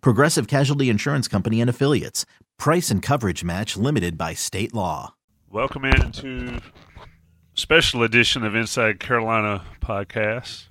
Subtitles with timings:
[0.00, 2.24] Progressive Casualty Insurance Company and Affiliates.
[2.58, 5.14] Price and coverage match limited by state law.
[5.50, 6.60] Welcome into
[7.54, 10.64] special edition of Inside Carolina podcast.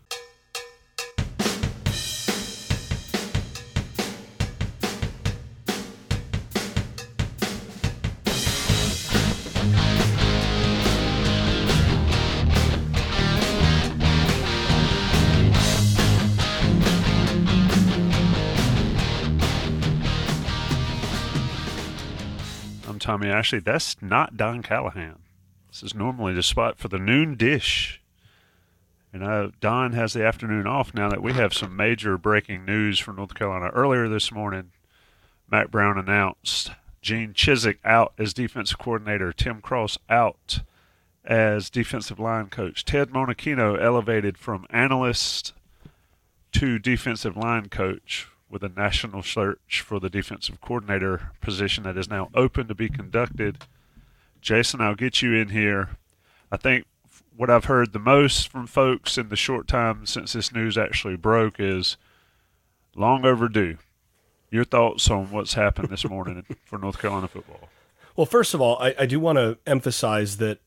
[23.04, 23.60] Tommy Ashley.
[23.60, 25.20] That's not Don Callahan.
[25.68, 28.02] This is normally the spot for the noon dish.
[29.12, 33.00] And uh, Don has the afternoon off now that we have some major breaking news
[33.00, 33.72] from North Carolina.
[33.74, 34.72] Earlier this morning,
[35.52, 40.62] Mack Brown announced Gene Chizik out as defensive coordinator, Tim Cross out
[41.26, 45.52] as defensive line coach, Ted Monachino elevated from analyst
[46.54, 52.08] to defensive line coach with a national search for the defensive coordinator position that is
[52.08, 53.66] now open to be conducted.
[54.42, 55.98] Jason, I'll get you in here.
[56.52, 56.86] I think
[57.36, 61.16] what I've heard the most from folks in the short time since this news actually
[61.16, 61.98] broke is
[62.96, 63.78] long overdue.
[64.52, 67.70] Your thoughts on what's happened this morning for North Carolina football?
[68.16, 70.60] Well, first of all, I, I do want to emphasize that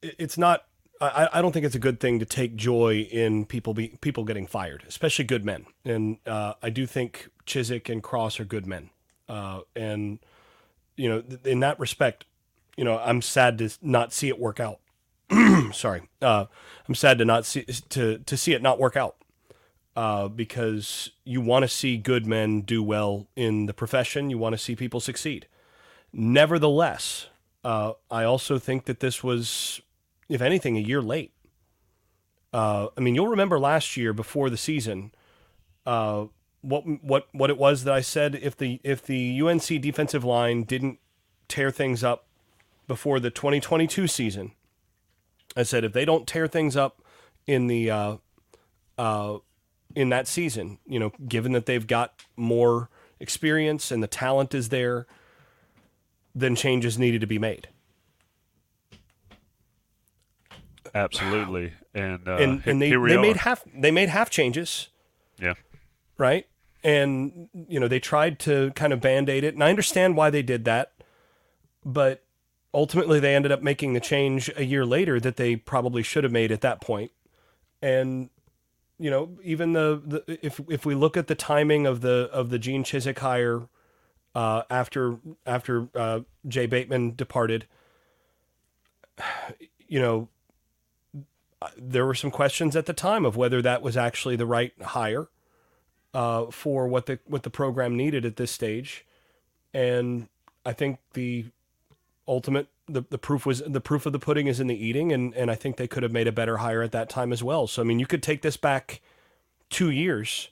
[0.00, 0.64] it's not.
[1.00, 4.24] I, I don't think it's a good thing to take joy in people be, people
[4.24, 5.66] getting fired, especially good men.
[5.84, 8.90] And uh, I do think Chizik and Cross are good men.
[9.28, 10.18] Uh, and
[10.96, 12.24] you know, in that respect,
[12.76, 14.80] you know, I'm sad to not see it work out.
[15.72, 16.46] Sorry, uh,
[16.88, 19.16] I'm sad to not see to to see it not work out.
[19.96, 24.28] Uh, because you want to see good men do well in the profession.
[24.28, 25.46] You want to see people succeed.
[26.12, 27.28] Nevertheless,
[27.64, 29.80] uh, I also think that this was,
[30.28, 31.32] if anything, a year late.
[32.52, 35.12] Uh, I mean, you'll remember last year before the season,
[35.84, 36.26] uh,
[36.62, 40.64] what what what it was that I said if the if the UNC defensive line
[40.64, 40.98] didn't
[41.48, 42.26] tear things up
[42.88, 44.52] before the 2022 season,
[45.56, 47.02] I said if they don't tear things up
[47.46, 48.16] in the uh,
[48.98, 49.38] uh,
[49.94, 54.68] in that season, you know, given that they've got more experience and the talent is
[54.68, 55.06] there,
[56.34, 57.68] then changes needed to be made.
[60.94, 64.88] Absolutely, and uh, and, and they, they made half they made half changes,
[65.38, 65.54] yeah,
[66.18, 66.46] right?
[66.84, 70.30] And you know they tried to kind of band aid it, and I understand why
[70.30, 70.92] they did that,
[71.84, 72.22] but
[72.72, 76.32] ultimately they ended up making the change a year later that they probably should have
[76.32, 77.10] made at that point.
[77.80, 78.28] And
[78.98, 82.50] you know, even the, the if if we look at the timing of the of
[82.50, 83.68] the Gene Chizik hire
[84.34, 87.66] uh, after after uh, Jay Bateman departed,
[89.88, 90.28] you know,
[91.76, 95.28] there were some questions at the time of whether that was actually the right hire
[96.14, 99.04] uh, for what the what the program needed at this stage,
[99.74, 100.28] and
[100.64, 101.46] I think the
[102.26, 105.34] ultimate the, the proof was the proof of the pudding is in the eating, and
[105.34, 107.66] and I think they could have made a better hire at that time as well.
[107.66, 109.00] So I mean, you could take this back
[109.70, 110.48] two years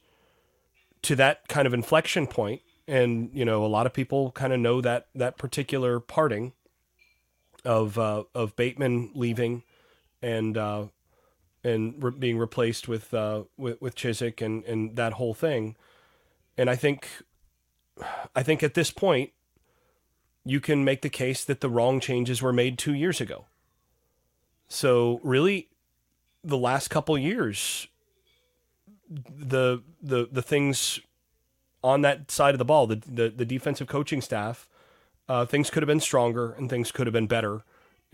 [1.02, 4.60] to that kind of inflection point, and you know, a lot of people kind of
[4.60, 6.52] know that that particular parting
[7.64, 9.62] of uh, of Bateman leaving
[10.24, 10.86] and uh,
[11.64, 15.76] and re- being replaced with uh, with, with Chizik and and that whole thing.
[16.56, 17.08] And I think
[18.36, 19.30] I think at this point
[20.44, 23.46] you can make the case that the wrong changes were made two years ago.
[24.68, 25.68] So really,
[26.42, 27.88] the last couple years,
[29.08, 31.00] the the the things
[31.82, 34.68] on that side of the ball, the the, the defensive coaching staff,
[35.28, 37.64] uh, things could have been stronger and things could have been better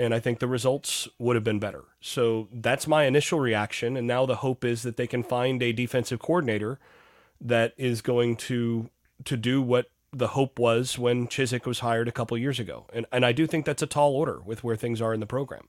[0.00, 1.84] and I think the results would have been better.
[2.00, 3.96] So that's my initial reaction.
[3.98, 6.78] And now the hope is that they can find a defensive coordinator
[7.40, 8.88] that is going to
[9.24, 12.86] to do what the hope was when Chizik was hired a couple years ago.
[12.92, 15.26] And and I do think that's a tall order with where things are in the
[15.26, 15.68] program.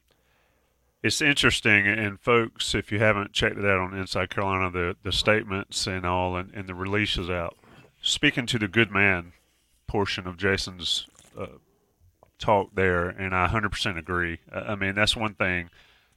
[1.03, 5.11] It's interesting, and folks, if you haven't checked it out on Inside Carolina, the, the
[5.11, 7.57] statements and all, and, and the releases out,
[8.03, 9.33] speaking to the good man
[9.87, 11.47] portion of Jason's uh,
[12.41, 14.39] talk there, and I 100% agree.
[14.51, 15.69] I mean, that's one thing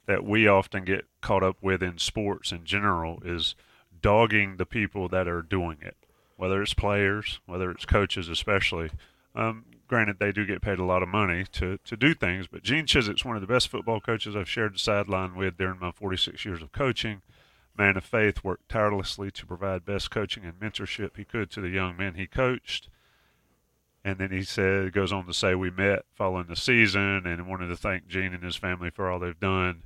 [0.06, 3.54] that we often get caught up with in sports in general is
[4.00, 5.96] dogging the people that are doing it,
[6.36, 8.90] whether it's players, whether it's coaches, especially.
[9.34, 12.62] Um, granted, they do get paid a lot of money to, to do things, but
[12.62, 15.90] Gene Chizik's one of the best football coaches I've shared the sideline with during my
[15.90, 17.22] 46 years of coaching.
[17.76, 21.70] Man of faith, worked tirelessly to provide best coaching and mentorship he could to the
[21.70, 22.88] young men he coached.
[24.04, 27.68] And then he said, goes on to say, we met following the season and wanted
[27.68, 29.82] to thank Gene and his family for all they've done.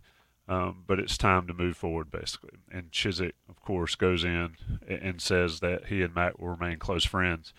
[0.48, 2.58] Um, but it's time to move forward, basically.
[2.72, 4.56] And Chizik, of course, goes in
[4.88, 7.52] and says that he and Mack will remain close friends.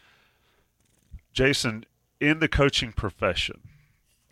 [1.31, 1.85] Jason,
[2.19, 3.61] in the coaching profession,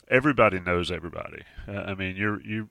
[0.10, 1.44] everybody knows everybody.
[1.68, 2.70] Uh, I mean, you're you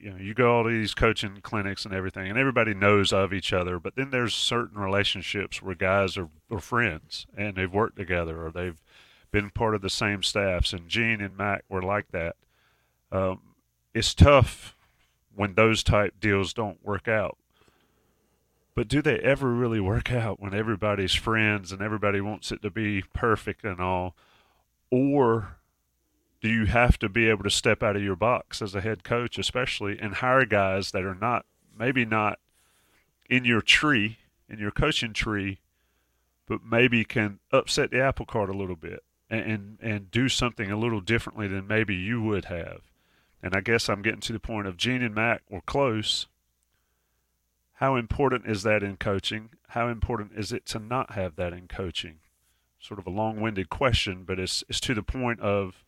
[0.00, 3.52] you know you go all these coaching clinics and everything, and everybody knows of each
[3.52, 3.78] other.
[3.78, 8.50] But then there's certain relationships where guys are, are friends and they've worked together or
[8.50, 8.82] they've
[9.30, 10.72] been part of the same staffs.
[10.72, 12.36] And Gene and Mack were like that.
[13.12, 13.40] Um,
[13.94, 14.76] it's tough
[15.34, 17.36] when those type deals don't work out.
[18.74, 22.70] But do they ever really work out when everybody's friends and everybody wants it to
[22.70, 24.14] be perfect and all?
[24.90, 25.56] Or
[26.40, 29.04] do you have to be able to step out of your box as a head
[29.04, 31.46] coach, especially, and hire guys that are not,
[31.78, 32.38] maybe not
[33.28, 34.18] in your tree,
[34.48, 35.58] in your coaching tree,
[36.46, 40.70] but maybe can upset the apple cart a little bit and, and, and do something
[40.70, 42.82] a little differently than maybe you would have?
[43.42, 46.26] And I guess I'm getting to the point of Gene and Mack were close.
[47.74, 49.50] How important is that in coaching?
[49.68, 52.20] How important is it to not have that in coaching?
[52.86, 55.84] sort of a long-winded question, but it's it's to the point of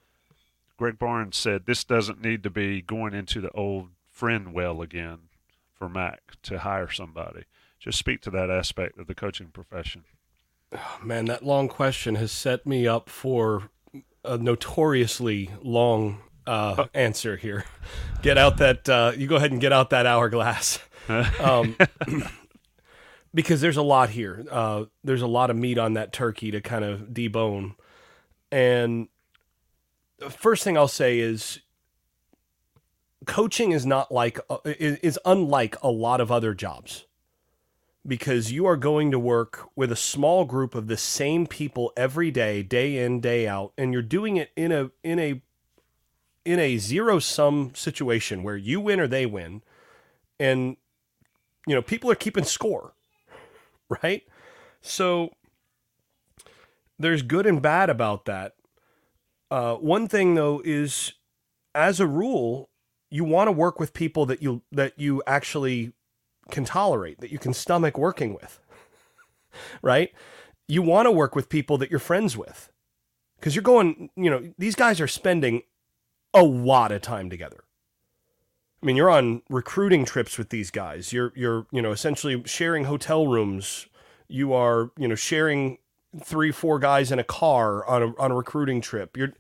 [0.79, 5.19] Greg Barnes said this doesn't need to be going into the old friend well again
[5.75, 7.45] for Mack to hire somebody.
[7.81, 10.05] Just speak to that aspect of the coaching profession.
[10.73, 13.71] Oh, man, that long question has set me up for
[14.25, 17.65] a notoriously long uh, uh answer here.
[18.23, 20.79] Get out that uh, you go ahead and get out that hourglass.
[21.41, 21.77] um,
[23.35, 24.45] because there's a lot here.
[24.51, 27.75] Uh, there's a lot of meat on that turkey to kind of debone.
[28.51, 29.09] And
[30.31, 31.61] first thing I'll say is
[33.27, 37.07] coaching is not like uh, is unlike a lot of other jobs
[38.07, 42.31] because you are going to work with a small group of the same people every
[42.31, 45.43] day day in day out and you're doing it in a in a
[46.45, 49.63] in a zero sum situation where you win or they win
[50.41, 50.77] and
[51.67, 52.95] you know people are keeping score
[54.03, 54.23] right?
[54.81, 55.31] So
[56.99, 58.55] there's good and bad about that.
[59.51, 61.15] Uh, one thing though is,
[61.75, 62.69] as a rule,
[63.11, 65.93] you want to work with people that you that you actually
[66.51, 68.61] can tolerate, that you can stomach working with,
[69.83, 70.13] right?
[70.67, 72.71] You want to work with people that you're friends with,
[73.39, 74.11] because you're going.
[74.17, 75.63] You know, these guys are spending
[76.35, 77.65] a lot of time together.
[78.83, 81.13] I mean, you're on recruiting trips with these guys.
[81.13, 83.87] You're you're you know essentially sharing hotel rooms.
[84.29, 85.79] You are you know sharing
[86.23, 89.17] three four guys in a car on a on a recruiting trip.
[89.17, 89.33] You're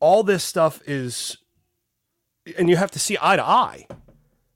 [0.00, 1.38] all this stuff is,
[2.58, 3.86] and you have to see eye to eye,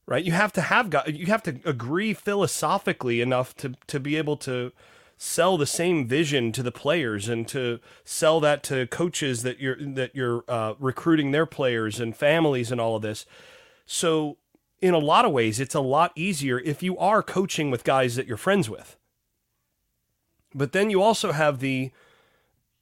[0.07, 0.25] right?
[0.25, 4.73] You have to have you have to agree philosophically enough to to be able to
[5.19, 9.77] sell the same vision to the players and to sell that to coaches that you're
[9.95, 13.25] that you're uh, recruiting their players and families and all of this
[13.87, 14.37] so,
[14.81, 18.17] in a lot of ways, it's a lot easier if you are coaching with guys
[18.17, 18.97] that you're friends with.
[20.57, 21.91] But then you also have the,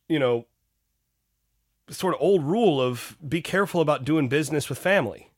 [0.09, 0.47] you know,
[1.90, 5.31] sort of old rule of be careful about doing business with family.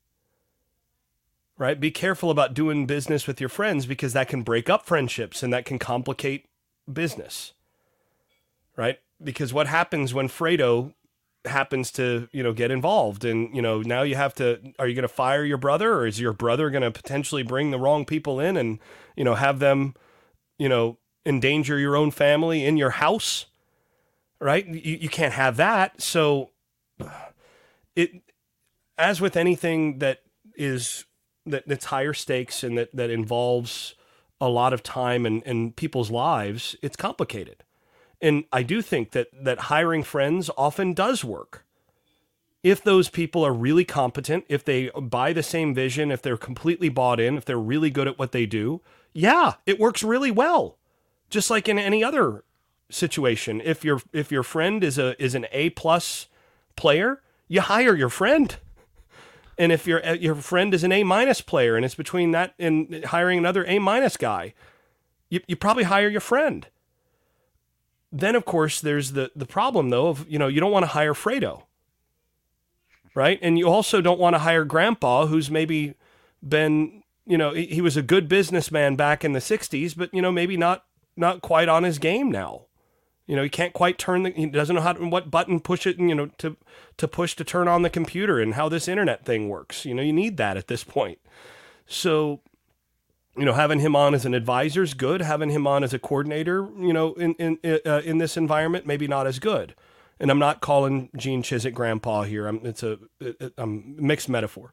[1.59, 1.81] Right?
[1.81, 5.51] Be careful about doing business with your friends because that can break up friendships and
[5.55, 6.45] that can complicate
[6.93, 7.55] business.
[8.77, 8.99] Right?
[9.25, 10.93] Because what happens when Fredo
[11.47, 14.95] happens to you know get involved and you know now you have to are you
[14.95, 18.05] going to fire your brother or is your brother going to potentially bring the wrong
[18.05, 18.81] people in and
[19.17, 19.95] you know have them
[20.59, 23.47] you know endanger your own family in your house
[24.41, 26.51] right you, you can't have that so
[27.95, 28.23] it
[28.97, 30.23] as with anything that
[30.57, 31.05] is
[31.45, 33.95] that that's higher stakes and that that involves
[34.41, 37.65] a lot of time and and people's lives it's complicated
[38.21, 41.65] and I do think that that hiring friends often does work.
[42.63, 46.89] If those people are really competent, if they buy the same vision, if they're completely
[46.89, 48.81] bought in, if they're really good at what they do,
[49.13, 50.79] yeah, it works really well.
[51.29, 52.45] Just like in any other
[52.91, 53.61] situation.
[53.65, 56.29] If your if your friend is a is an A plus
[56.77, 58.57] player, you hire your friend.
[59.59, 63.05] And if your your friend is an A minus player and it's between that and
[63.07, 64.55] hiring another A minus guy,
[65.29, 66.67] you, you probably hire your friend.
[68.13, 70.89] Then of course there's the the problem though of you know you don't want to
[70.89, 71.63] hire Fredo.
[73.15, 73.39] Right?
[73.41, 75.95] And you also don't want to hire grandpa who's maybe
[76.47, 80.21] been you know he, he was a good businessman back in the 60s but you
[80.21, 80.85] know maybe not
[81.17, 82.67] not quite on his game now.
[83.27, 84.31] You know, he can't quite turn the.
[84.31, 85.99] He doesn't know how to, what button push it.
[85.99, 86.57] You know, to
[86.97, 89.85] to push to turn on the computer and how this internet thing works.
[89.85, 91.19] You know, you need that at this point.
[91.87, 92.41] So,
[93.37, 95.23] you know, having him on as an advisor is good.
[95.23, 99.09] Having him on as a coordinator, you know, in in uh, in this environment, maybe
[99.09, 99.75] not as good.
[100.21, 102.47] And I'm not calling Gene Chizik grandpa here.
[102.47, 104.73] I'm it's a it, I'm mixed metaphor.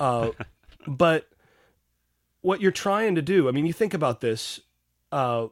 [0.00, 0.30] Uh,
[0.86, 1.28] but
[2.40, 4.60] what you're trying to do, I mean, you think about this.
[5.12, 5.48] Uh,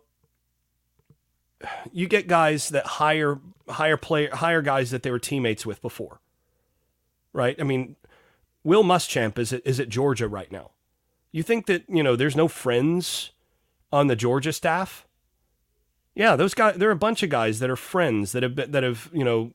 [1.92, 3.38] you get guys that hire
[3.69, 6.21] hire player hire guys that they were teammates with before.
[7.33, 7.57] Right?
[7.59, 7.97] I mean,
[8.64, 10.71] Will Muschamp is at, is at Georgia right now.
[11.31, 13.31] You think that, you know, there's no friends
[13.90, 15.07] on the Georgia staff?
[16.14, 18.71] Yeah, those guys there are a bunch of guys that are friends that have been,
[18.71, 19.52] that have, you know,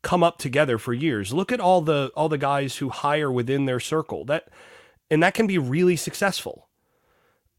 [0.00, 1.32] come up together for years.
[1.32, 4.24] Look at all the all the guys who hire within their circle.
[4.24, 4.48] That
[5.10, 6.68] and that can be really successful.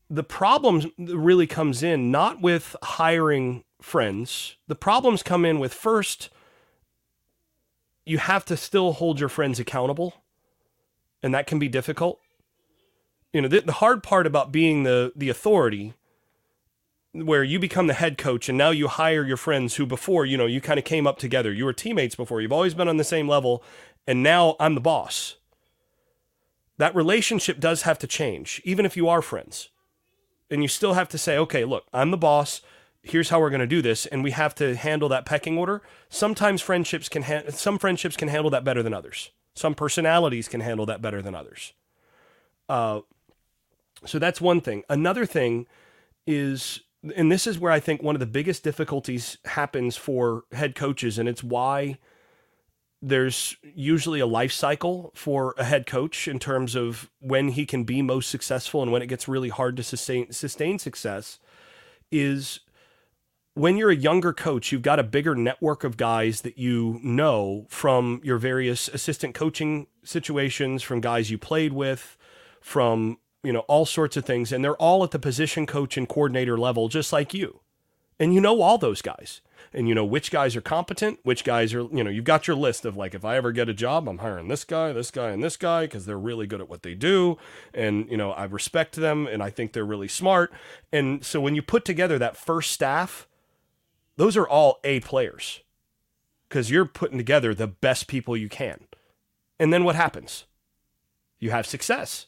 [0.10, 4.56] The problem really comes in not with hiring friends.
[4.68, 6.30] The problems come in with first,
[8.06, 10.24] you have to still hold your friends accountable,
[11.22, 12.20] and that can be difficult.
[13.34, 15.94] You know, the, the hard part about being the the authority
[17.12, 20.36] where you become the head coach and now you hire your friends who before, you
[20.36, 21.54] know, you kind of came up together.
[21.54, 22.42] You were teammates before.
[22.42, 23.64] You've always been on the same level
[24.08, 25.36] and now I'm the boss.
[26.80, 29.70] That relationship does have to change even if you are friends.
[30.50, 32.62] And you still have to say, "Okay, look, I'm the boss
[33.04, 35.82] here's how we're going to do this and we have to handle that pecking order.
[36.10, 39.32] Sometimes friendships can ha- some friendships can handle that better than others.
[39.54, 41.74] Some personalities can handle that better than others.
[42.68, 43.02] Uh,
[44.06, 44.84] so that's one thing.
[44.90, 45.68] Another thing
[46.26, 46.80] is
[47.16, 51.20] and this is where i think one of the biggest difficulties happens for head coaches
[51.20, 51.98] and it's why
[53.02, 57.84] there's usually a life cycle for a head coach in terms of when he can
[57.84, 61.40] be most successful and when it gets really hard to sustain sustain success
[62.10, 62.62] is
[63.56, 67.68] when you're a younger coach, you've got a bigger network of guys that you know
[67.70, 72.18] from your various assistant coaching situations, from guys you played with,
[72.60, 76.10] from you know all sorts of things, and they're all at the position coach and
[76.10, 77.60] coordinator level, just like you,
[78.20, 79.42] and you know all those guys,
[79.72, 82.56] and you know which guys are competent, which guys are you know you've got your
[82.56, 85.30] list of like if I ever get a job, I'm hiring this guy, this guy,
[85.30, 87.38] and this guy because they're really good at what they do,
[87.72, 90.52] and you know I respect them, and I think they're really smart,
[90.92, 93.28] and so when you put together that first staff
[94.18, 95.62] those are all A players
[96.48, 98.82] because you're putting together the best people you can.
[99.60, 100.46] And then what happens?
[101.40, 102.28] You have success.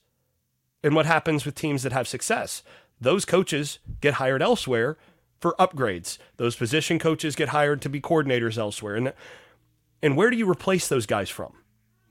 [0.84, 2.63] And what happens with teams that have success?
[3.00, 4.98] Those coaches get hired elsewhere
[5.39, 6.18] for upgrades.
[6.38, 8.96] Those position coaches get hired to be coordinators elsewhere.
[8.96, 9.13] And
[10.01, 11.54] and where do you replace those guys from?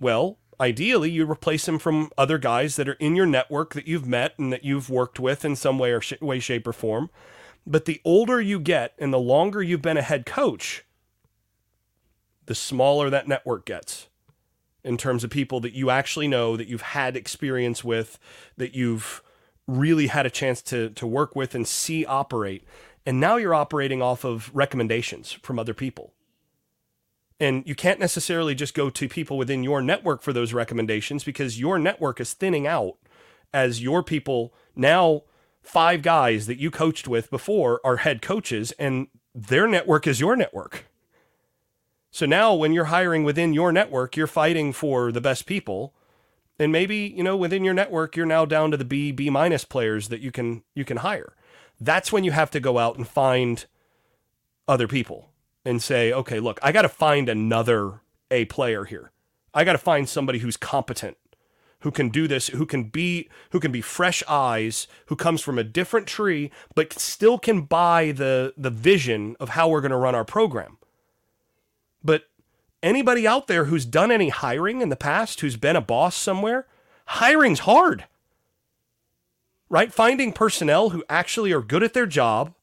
[0.01, 4.07] Well, ideally you replace them from other guys that are in your network that you've
[4.07, 7.11] met and that you've worked with in some way or sh- way shape or form
[7.67, 10.85] but the older you get and the longer you've been a head coach,
[12.47, 14.09] the smaller that network gets
[14.83, 18.19] in terms of people that you actually know, that you've had experience with,
[18.59, 19.23] that you've
[19.67, 22.65] really had a chance to, to work with and see operate.
[23.07, 26.13] And now you're operating off of recommendations from other people.
[27.41, 31.59] And you can't necessarily just go to people within your network for those recommendations because
[31.59, 32.97] your network is thinning out
[33.53, 35.23] as your people now
[35.65, 40.37] five guys that you coached with before are head coaches and their network is your
[40.37, 40.87] network.
[42.11, 45.95] So now when you're hiring within your network, you're fighting for the best people.
[46.61, 49.65] And maybe, you know, within your network, you're now down to the B, B minus
[49.65, 51.35] players that you can you can hire.
[51.81, 53.67] That's when you have to go out and find
[54.69, 55.31] other people
[55.65, 59.11] and say, okay, look, I got to find another A player here.
[59.53, 61.17] I got to find somebody who's competent
[61.85, 65.59] who can do this, who can be who can be fresh eyes, who comes from
[65.59, 69.97] a different tree, but still can buy the the vision of how we're going to
[69.99, 70.79] run our program.
[72.03, 72.25] But
[72.83, 76.67] anybody out there who's done any hiring in the past, who's been a boss somewhere,
[77.05, 78.07] hiring's hard.
[79.69, 79.93] Right?
[79.93, 82.55] Finding personnel who actually are good at their job,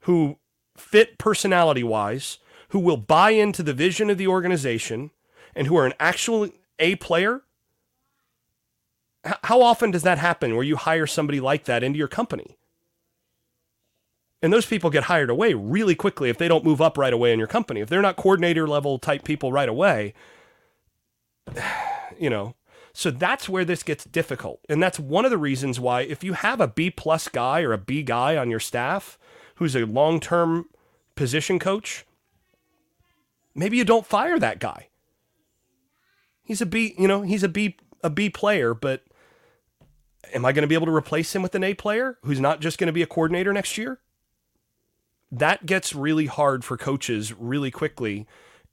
[0.00, 0.38] who
[0.76, 2.38] fit personality wise,
[2.68, 5.10] who will buy into the vision of the organization,
[5.56, 6.48] and who are an actual
[6.78, 7.42] A player
[9.24, 12.56] how often does that happen where you hire somebody like that into your company?
[14.42, 17.32] And those people get hired away really quickly if they don't move up right away
[17.32, 17.80] in your company.
[17.80, 20.14] If they're not coordinator level type people right away,
[22.18, 22.56] you know.
[22.92, 24.60] So that's where this gets difficult.
[24.68, 27.72] And that's one of the reasons why if you have a B plus guy or
[27.72, 29.18] a B guy on your staff
[29.54, 30.66] who's a long term
[31.14, 32.04] position coach,
[33.54, 34.88] maybe you don't fire that guy.
[36.42, 39.04] He's a B, you know, he's a B a B player, but
[40.32, 42.60] am I going to be able to replace him with an A player who's not
[42.60, 44.00] just going to be a coordinator next year?
[45.30, 48.26] That gets really hard for coaches really quickly.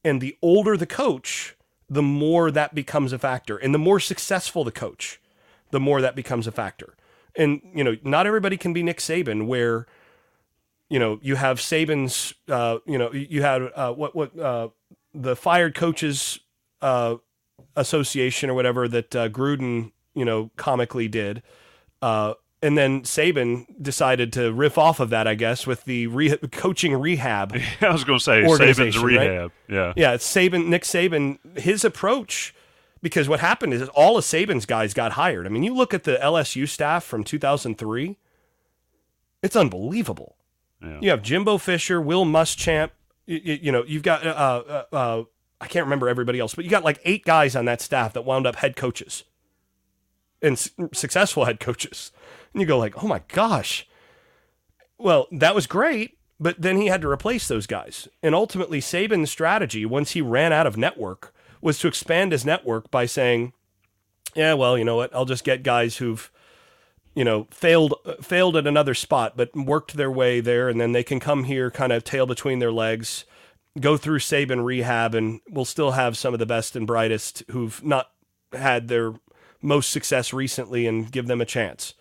[0.04, 1.56] And the older the coach,
[1.90, 3.58] the more that becomes a factor.
[3.58, 5.20] And the more successful the coach,
[5.72, 6.96] the more that becomes a factor.
[7.36, 9.88] And, you know, not everybody can be Nick Saban, where,
[10.90, 14.70] you know, you have Saban's, uh, you know, you had uh, what, what, uh,
[15.14, 16.40] the fired coaches
[16.82, 17.16] uh,
[17.76, 21.42] association or whatever that uh, Gruden, you know, comically did.
[22.02, 26.38] Uh, and then Saban decided to riff off of that, I guess, with the re-
[26.52, 27.56] coaching rehab.
[27.56, 29.42] Yeah, I was going to say Saban's rehab.
[29.42, 29.52] Right?
[29.70, 30.14] Yeah, yeah.
[30.14, 31.38] It's Saban, Nick Saban.
[31.58, 32.54] His approach,
[33.02, 35.46] because what happened is all of Saban's guys got hired.
[35.46, 38.18] I mean, you look at the LSU staff from 2003.
[39.42, 40.36] It's unbelievable.
[40.82, 41.00] Yeah.
[41.02, 42.92] You have Jimbo Fisher, Will Muschamp.
[43.26, 45.24] You, you know, you've got uh, uh, uh,
[45.62, 48.24] I can't remember everybody else, but you got like eight guys on that staff that
[48.24, 49.24] wound up head coaches
[50.42, 50.58] and
[50.94, 52.12] successful head coaches.
[52.54, 53.88] And you go like, "Oh my gosh."
[54.98, 58.08] Well, that was great, but then he had to replace those guys.
[58.22, 62.92] And ultimately Saban's strategy once he ran out of network was to expand his network
[62.92, 63.54] by saying,
[64.36, 65.14] "Yeah, well, you know what?
[65.16, 66.32] I'll just get guys who've
[67.16, 71.04] you know, failed failed at another spot, but worked their way there, and then they
[71.04, 73.26] can come here, kind of tail between their legs,
[73.80, 77.84] go through Saban rehab, and we'll still have some of the best and brightest who've
[77.84, 78.12] not
[78.54, 79.16] had their
[79.62, 81.94] most success recently, and give them a chance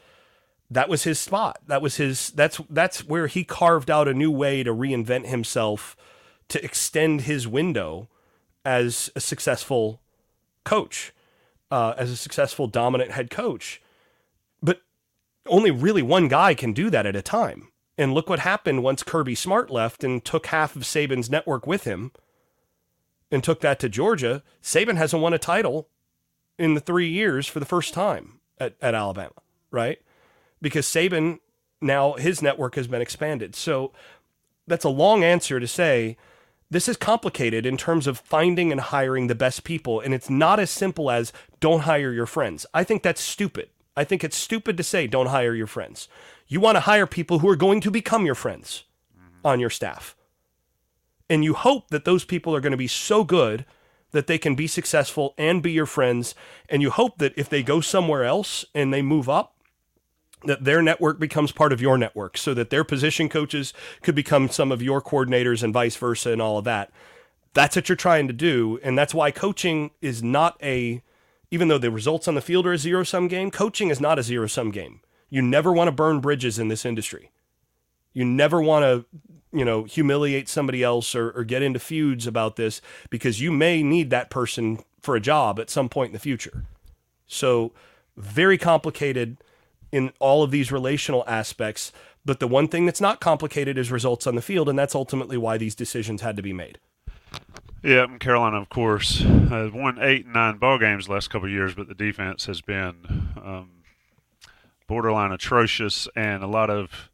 [0.71, 1.59] that was his spot.
[1.67, 5.97] That was his that's that's where he carved out a new way to reinvent himself
[6.49, 8.09] to extend his window
[8.65, 10.01] as a successful
[10.65, 11.13] coach,
[11.71, 13.81] uh, as a successful dominant head coach.
[14.63, 14.83] But
[15.47, 17.69] only really one guy can do that at a time.
[17.97, 21.85] And look what happened once Kirby Smart left and took half of Saban's network with
[21.85, 22.13] him
[23.31, 24.43] and took that to Georgia.
[24.63, 25.89] Saban hasn't won a title
[26.59, 29.35] in the three years for the first time at, at Alabama,
[29.71, 29.99] right?
[30.61, 31.39] because Saban
[31.81, 33.55] now his network has been expanded.
[33.55, 33.93] So
[34.67, 36.17] that's a long answer to say
[36.71, 40.01] this is complicated in terms of finding and hiring the best people.
[40.01, 42.67] And it's not as simple as don't hire your friends.
[42.75, 43.71] I think that's stupid.
[43.97, 46.09] I think it's stupid to say don't hire your friends.
[46.47, 48.85] You want to hire people who are going to become your friends
[49.45, 50.17] on your staff.
[51.31, 53.65] And you hope that those people are going to be so good
[54.13, 56.35] that they can be successful and be your friends.
[56.69, 59.55] And you hope that if they go somewhere else and they move up,
[60.45, 64.49] that their network becomes part of your network so that their position coaches could become
[64.49, 66.91] some of your coordinators and vice versa and all of that.
[67.55, 68.79] That's what you're trying to do.
[68.83, 71.03] And that's why coaching is not a,
[71.51, 74.19] even though the results on the field are a zero sum game, coaching is not
[74.19, 75.01] a zero sum game.
[75.29, 77.33] You never want to burn bridges in this industry.
[78.13, 79.07] You never want to,
[79.53, 82.81] you know, humiliate somebody else or, or get into feuds about this
[83.11, 86.65] because you may need that person for a job at some point in the future.
[87.27, 87.73] So,
[88.17, 89.39] very complicated
[89.93, 91.93] in all of these relational aspects.
[92.25, 95.37] But the one thing that's not complicated is results on the field, and that's ultimately
[95.37, 96.79] why these decisions had to be made.
[97.83, 101.53] Yeah, Carolina, of course, has won eight and nine ball games the last couple of
[101.53, 103.71] years, but the defense has been um,
[104.89, 107.09] borderline atrocious, and a lot of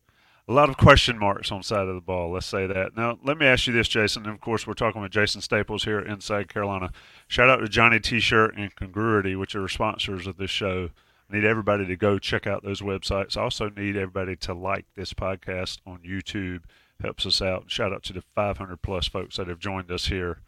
[0.47, 2.33] a lot of question marks on side of the ball.
[2.33, 2.97] Let's say that.
[2.97, 4.25] Now, let me ask you this, Jason.
[4.25, 6.91] And of course, we're talking with Jason Staples here Inside Carolina.
[7.29, 10.91] Shout out to Johnny T-shirt and Congruity, which are sponsors of this show.
[11.31, 13.37] I need everybody to go check out those websites.
[13.37, 16.63] I also need everybody to like this podcast on YouTube.
[17.01, 17.71] Helps us out.
[17.71, 20.41] Shout out to the 500 plus folks that have joined us here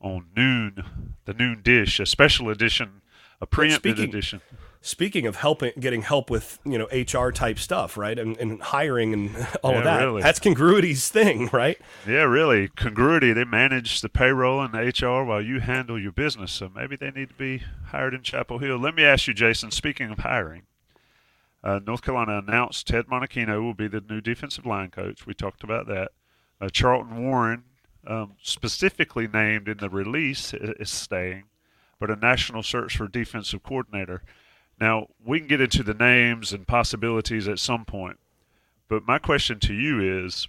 [0.00, 0.84] on Noon,
[1.24, 3.00] the Noon Dish, a special edition,
[3.40, 4.40] a preempted speaking, edition
[4.82, 8.18] speaking of helping getting help with you know hr type stuff right?
[8.18, 9.98] And, and hiring and all yeah, of that.
[10.00, 10.22] really.
[10.22, 11.78] that's congruity's thing right?
[12.06, 12.68] Yeah really.
[12.68, 16.96] Congruity they manage the payroll and the hr while you handle your business so maybe
[16.96, 18.78] they need to be hired in chapel hill.
[18.78, 20.62] Let me ask you jason speaking of hiring
[21.62, 25.26] uh, north carolina announced ted monachino will be the new defensive line coach.
[25.26, 26.12] We talked about that.
[26.60, 27.64] Uh, charlton warren
[28.06, 31.44] um, specifically named in the release is staying
[31.98, 34.22] but a national search for defensive coordinator
[34.80, 38.18] now, we can get into the names and possibilities at some point,
[38.88, 40.48] but my question to you is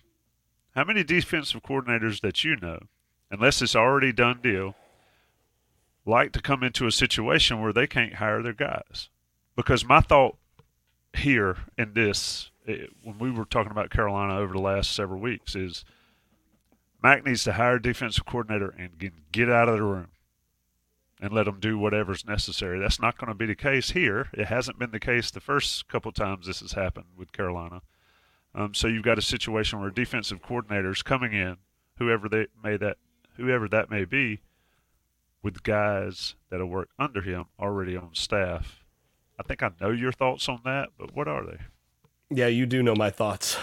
[0.74, 2.80] how many defensive coordinators that you know,
[3.30, 4.76] unless it's already done deal,
[6.06, 9.10] like to come into a situation where they can't hire their guys?
[9.58, 10.38] Because my thought
[11.14, 15.56] here in this it, when we were talking about Carolina over the last several weeks
[15.56, 15.84] is
[17.04, 20.08] Mack needs to hire a defensive coordinator and get, get out of the room
[21.22, 22.80] and let them do whatever's necessary.
[22.80, 24.30] That's not going to be the case here.
[24.34, 27.84] It hasn't been the case the first couple times this has happened with Carolina.
[28.56, 31.58] Um, so you've got a situation where defensive coordinators coming in,
[32.00, 32.98] whoever they may that
[33.38, 34.42] whoever that may be,
[35.44, 38.84] with guys that'll work under him already on staff.
[39.40, 41.58] I think I know your thoughts on that, but what are they?
[42.30, 43.58] Yeah, you do know my thoughts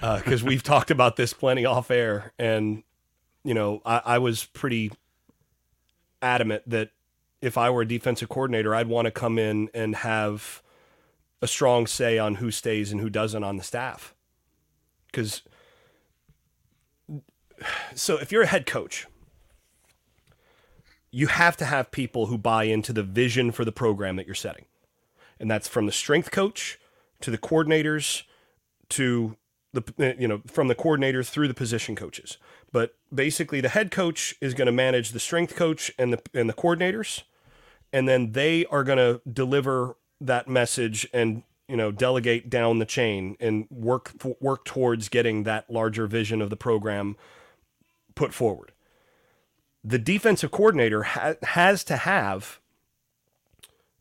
[0.00, 2.82] because uh, we've talked about this plenty off air, and
[3.42, 4.92] you know I, I was pretty
[6.24, 6.90] adamant that
[7.40, 10.62] if I were a defensive coordinator, I'd want to come in and have
[11.42, 14.14] a strong say on who stays and who doesn't on the staff.
[15.06, 15.42] Because
[17.94, 19.06] so if you're a head coach,
[21.10, 24.34] you have to have people who buy into the vision for the program that you're
[24.34, 24.64] setting.
[25.38, 26.80] And that's from the strength coach
[27.20, 28.22] to the coordinators
[28.90, 29.36] to
[29.72, 32.38] the you know from the coordinators through the position coaches.
[32.74, 36.48] But basically the head coach is going to manage the strength coach and the and
[36.48, 37.22] the coordinators
[37.94, 42.84] and then they are going to deliver that message and you know delegate down the
[42.84, 47.16] chain and work work towards getting that larger vision of the program
[48.16, 48.72] put forward.
[49.84, 52.58] The defensive coordinator ha- has to have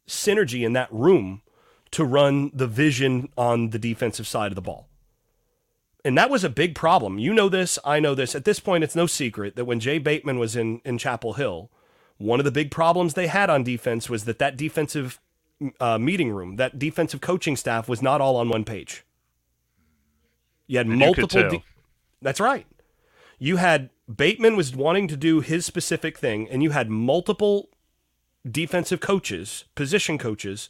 [0.08, 1.44] synergy in that room
[1.92, 4.88] to run the vision on the defensive side of the ball.
[6.06, 7.18] And that was a big problem.
[7.18, 8.36] You know this, I know this.
[8.36, 11.70] At this point, it's no secret that when Jay Bateman was in, in Chapel Hill,
[12.18, 15.20] one of the big problems they had on defense was that that defensive
[15.80, 19.06] uh, meeting room, that defensive coaching staff was not all on one page.
[20.68, 21.40] You had and multiple.
[21.40, 21.64] You de-
[22.22, 22.66] that's right.
[23.40, 27.70] You had Bateman was wanting to do his specific thing, and you had multiple
[28.50, 30.68] defensive coaches, position coaches,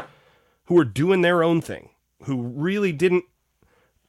[0.66, 1.90] who were doing their own thing,
[2.24, 3.26] who really didn't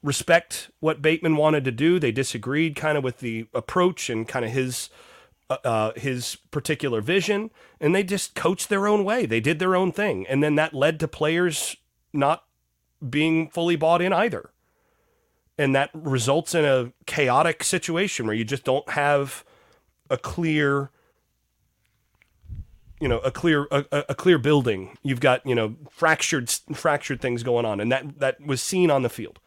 [0.05, 1.99] respect what Bateman wanted to do.
[1.99, 4.91] They disagreed kind of with the approach and kind of his
[5.51, 9.27] uh, uh, his particular vision, and they just coached their own way.
[9.27, 11.77] They did their own thing, and then that led to players
[12.13, 12.45] not
[13.07, 14.51] being fully bought in either,
[15.59, 19.45] and that results in a chaotic situation where you just don't have
[20.11, 20.91] a clear
[23.01, 27.43] you know a clear a, a, clear building you've got you know fractured fractured things
[27.43, 29.41] going on and that that was seen on the field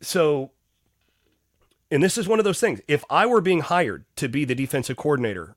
[0.00, 0.50] so
[1.90, 2.80] and this is one of those things.
[2.88, 5.56] If I were being hired to be the defensive coordinator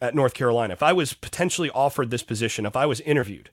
[0.00, 3.50] at North Carolina, if I was potentially offered this position, if I was interviewed,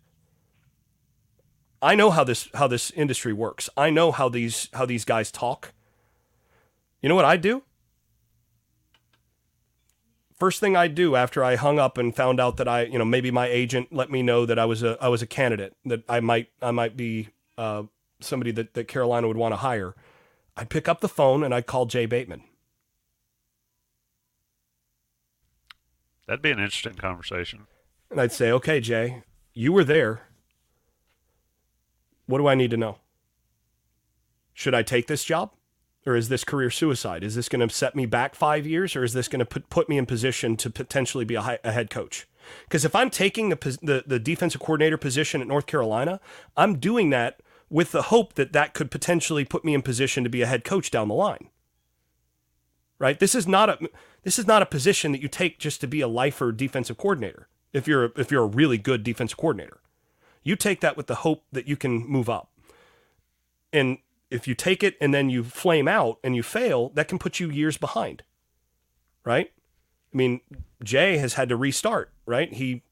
[1.81, 3.69] I know how this how this industry works.
[3.77, 5.73] I know how these how these guys talk.
[7.01, 7.63] You know what I'd do?
[10.39, 13.05] First thing I'd do after I hung up and found out that I, you know,
[13.05, 16.03] maybe my agent let me know that I was a I was a candidate that
[16.09, 17.83] I might I might be uh,
[18.23, 19.95] somebody that, that Carolina would want to hire
[20.55, 22.43] I'd pick up the phone and I'd call Jay Bateman.
[26.27, 27.67] That'd be an interesting conversation.
[28.09, 30.27] And I'd say, okay, Jay, you were there.
[32.27, 32.99] What do I need to know?
[34.53, 35.51] Should I take this job?
[36.05, 37.23] Or is this career suicide?
[37.23, 38.95] Is this going to set me back five years?
[38.95, 41.59] Or is this going to put, put me in position to potentially be a, high,
[41.63, 42.27] a head coach?
[42.65, 46.19] Because if I'm taking the, the, the defensive coordinator position at North Carolina,
[46.55, 47.41] I'm doing that–
[47.73, 50.63] with the hope that that could potentially put me in position to be a head
[50.63, 51.49] coach down the line.
[52.99, 53.19] Right?
[53.19, 53.89] This is not a
[54.21, 57.47] this is not a position that you take just to be a lifer defensive coordinator.
[57.73, 59.81] If you're if you're a really good defensive coordinator,
[60.43, 62.51] you take that with the hope that you can move up.
[63.73, 63.97] And
[64.29, 67.39] if you take it and then you flame out and you fail, that can put
[67.39, 68.21] you years behind.
[69.25, 69.51] Right?
[70.13, 70.41] I mean,
[70.83, 72.53] Jay has had to restart, right?
[72.53, 72.83] He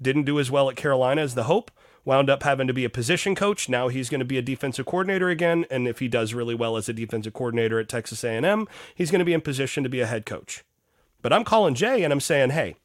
[0.00, 1.70] didn't do as well at Carolina as the hope
[2.04, 3.68] wound up having to be a position coach.
[3.68, 6.76] Now he's going to be a defensive coordinator again, and if he does really well
[6.76, 10.00] as a defensive coordinator at Texas A&M, he's going to be in position to be
[10.00, 10.64] a head coach.
[11.22, 12.76] But I'm calling Jay and I'm saying, "Hey,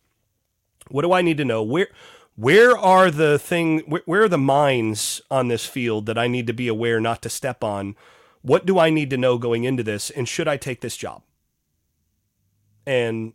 [0.89, 1.63] what do I need to know?
[1.63, 1.87] Where
[2.35, 6.47] where are the thing where, where are the mines on this field that I need
[6.47, 7.95] to be aware not to step on?
[8.41, 11.21] What do I need to know going into this and should I take this job?"
[12.85, 13.33] And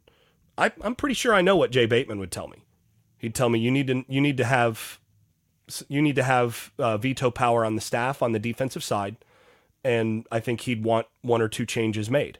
[0.56, 2.64] I, I'm pretty sure I know what Jay Bateman would tell me.
[3.16, 5.00] He'd tell me you need to you need to have
[5.88, 9.16] you need to have uh, veto power on the staff on the defensive side,
[9.84, 12.38] and I think he'd want one or two changes made.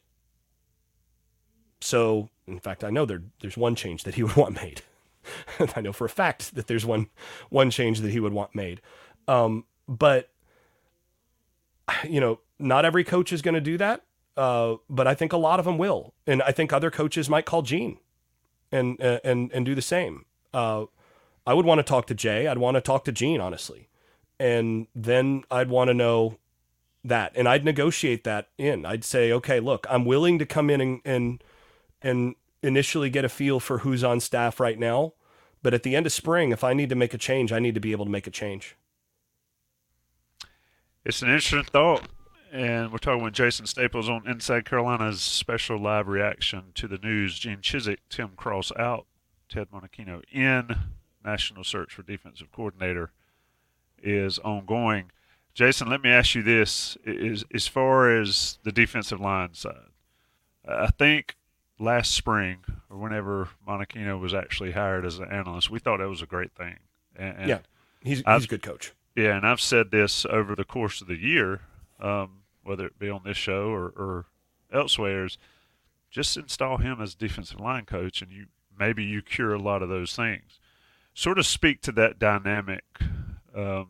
[1.80, 4.82] So, in fact, I know there there's one change that he would want made.
[5.76, 7.08] I know for a fact that there's one
[7.48, 8.80] one change that he would want made.
[9.28, 10.30] Um, but
[12.04, 14.02] you know, not every coach is going to do that.
[14.36, 17.44] Uh, but I think a lot of them will, and I think other coaches might
[17.44, 17.98] call Gene
[18.72, 20.24] and and and do the same.
[20.54, 20.86] Uh,
[21.50, 22.46] I would want to talk to Jay.
[22.46, 23.88] I'd want to talk to Gene, honestly.
[24.40, 26.38] and then I'd want to know
[27.04, 28.86] that, and I'd negotiate that in.
[28.86, 31.44] I'd say, okay, look, I'm willing to come in and and,
[32.02, 35.12] and initially get a feel for who's on staff right now,
[35.62, 37.74] but at the end of spring, if I need to make a change, I need
[37.74, 38.76] to be able to make a change.
[41.04, 42.08] It's an interesting thought.
[42.52, 47.38] And we're talking with Jason Staples on Inside Carolina's special live reaction to the news.
[47.38, 49.06] Gene Chizik, Tim Cross out,
[49.48, 50.76] Ted Monachino in.
[51.24, 53.10] National search for defensive coordinator
[54.02, 55.10] is ongoing.
[55.52, 59.90] Jason, let me ask you this: is as far as the defensive line side,
[60.66, 61.36] I think
[61.78, 66.22] last spring or whenever Monachino was actually hired as an analyst, we thought that was
[66.22, 66.76] a great thing.
[67.16, 67.58] And, and yeah,
[68.02, 68.92] he's he's I've, a good coach.
[69.16, 71.62] Yeah, and I've said this over the course of the year,
[71.98, 74.26] um, whether it be on this show or, or
[74.72, 75.38] elsewhere, is
[76.10, 78.46] just install him as defensive line coach, and you
[78.78, 80.60] maybe you cure a lot of those things.
[81.14, 82.84] Sort of speak to that dynamic.
[83.54, 83.88] Um,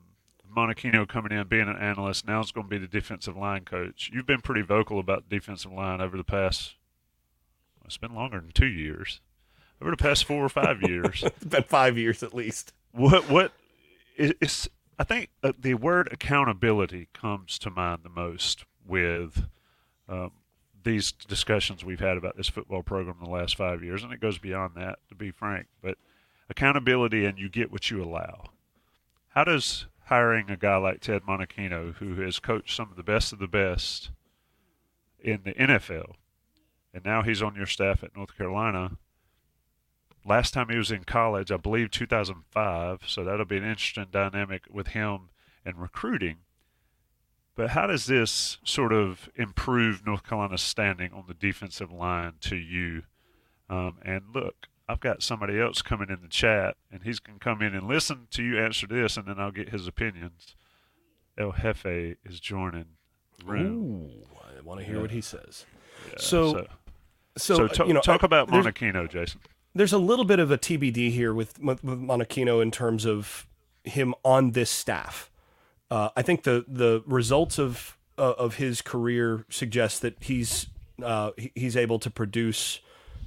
[0.54, 4.10] Monachino coming in, being an analyst, now it's going to be the defensive line coach.
[4.12, 6.74] You've been pretty vocal about the defensive line over the past,
[7.84, 9.20] it's been longer than two years,
[9.80, 11.22] over the past four or five years.
[11.26, 12.72] it's been five years at least.
[12.92, 13.52] What, what,
[14.16, 19.46] it's, I think uh, the word accountability comes to mind the most with
[20.08, 20.32] um,
[20.84, 24.20] these discussions we've had about this football program in the last five years, and it
[24.20, 25.66] goes beyond that, to be frank.
[25.82, 25.98] But
[26.50, 28.50] accountability and you get what you allow.
[29.30, 33.32] How does hiring a guy like Ted Monachino, who has coached some of the best
[33.32, 34.10] of the best
[35.20, 36.14] in the NFL,
[36.92, 38.96] and now he's on your staff at North Carolina.
[40.26, 44.64] Last time he was in college, I believe 2005, so that'll be an interesting dynamic
[44.68, 45.30] with him
[45.64, 46.38] and recruiting.
[47.54, 52.56] But how does this sort of improve North Carolina's standing on the defensive line to
[52.56, 53.02] you?
[53.68, 57.44] Um, and look, I've got somebody else coming in the chat, and he's going to
[57.44, 60.56] come in and listen to you answer this, and then I'll get his opinions.
[61.38, 62.86] El Jefe is joining
[63.46, 64.10] room.
[64.10, 65.02] Ooh, I want to hear yeah.
[65.02, 65.64] what he says.
[66.08, 66.66] Yeah, so, so,
[67.36, 69.40] so, so t- you know, talk about Monachino, Jason.
[69.76, 73.46] There's a little bit of a TBD here with, with Monachino in terms of
[73.84, 75.30] him on this staff.
[75.88, 80.66] Uh, I think the the results of uh, of his career suggest that he's
[81.00, 82.80] uh, he's able to produce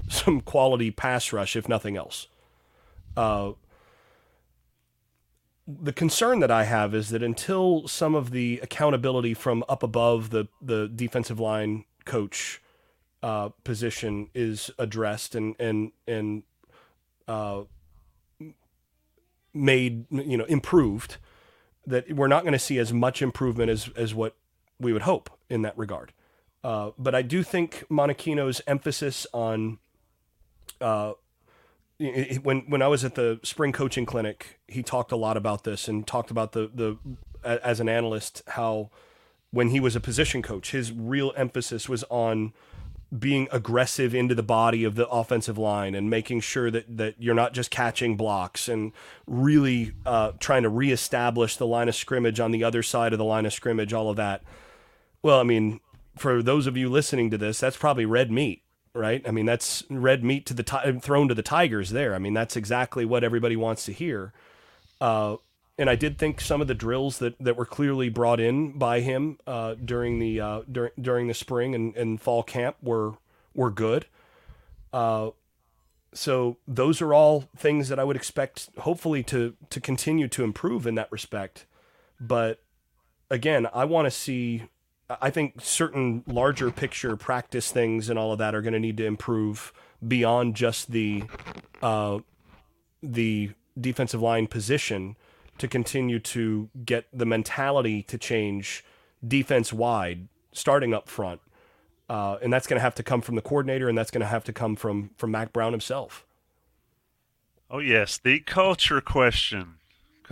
[0.10, 2.28] some quality pass rush, if nothing else.
[3.16, 3.54] Uh,
[5.68, 10.30] the concern that I have is that until some of the accountability from up above
[10.30, 12.62] the the defensive line coach
[13.22, 16.44] uh, position is addressed and and and
[17.28, 17.62] uh,
[19.54, 21.18] made you know improved,
[21.88, 24.36] that we're not going to see as much improvement as as what
[24.80, 26.12] we would hope in that regard.
[26.64, 29.80] Uh, but I do think Monachino's emphasis on
[30.82, 31.14] uh,
[32.42, 35.88] when when I was at the spring coaching clinic, he talked a lot about this
[35.88, 36.98] and talked about the the
[37.44, 38.90] as an analyst how
[39.52, 42.54] when he was a position coach, his real emphasis was on
[43.18, 47.36] being aggressive into the body of the offensive line and making sure that that you're
[47.36, 48.92] not just catching blocks and
[49.28, 53.26] really uh, trying to reestablish the line of scrimmage on the other side of the
[53.26, 54.42] line of scrimmage, all of that.
[55.22, 55.80] Well, I mean,
[56.18, 58.63] for those of you listening to this, that's probably red meat
[58.94, 59.22] right?
[59.28, 62.14] I mean, that's red meat to the thrown to the tigers there.
[62.14, 64.34] I mean, that's exactly what everybody wants to hear.
[65.02, 65.38] Uh,
[65.78, 69.00] and I did think some of the drills that, that were clearly brought in by
[69.00, 73.14] him uh, during the uh, during during the spring and, and fall camp were
[73.56, 74.06] were good.
[74.92, 75.32] Uh,
[76.14, 80.86] so those are all things that I would expect, hopefully, to to continue to improve
[80.86, 81.66] in that respect.
[82.20, 82.62] But
[83.32, 84.64] again, I want to see
[85.10, 88.98] I think certain larger picture practice things and all of that are going to need
[88.98, 89.74] to improve
[90.06, 91.24] beyond just the
[91.82, 92.20] uh,
[93.02, 95.16] the defensive line position
[95.58, 98.84] to continue to get the mentality to change
[99.26, 101.42] defense wide, starting up front,
[102.10, 104.28] uh, and that's going to have to come from the coordinator, and that's going to
[104.28, 106.26] have to come from from Mack Brown himself.
[107.70, 109.76] Oh yes, the culture question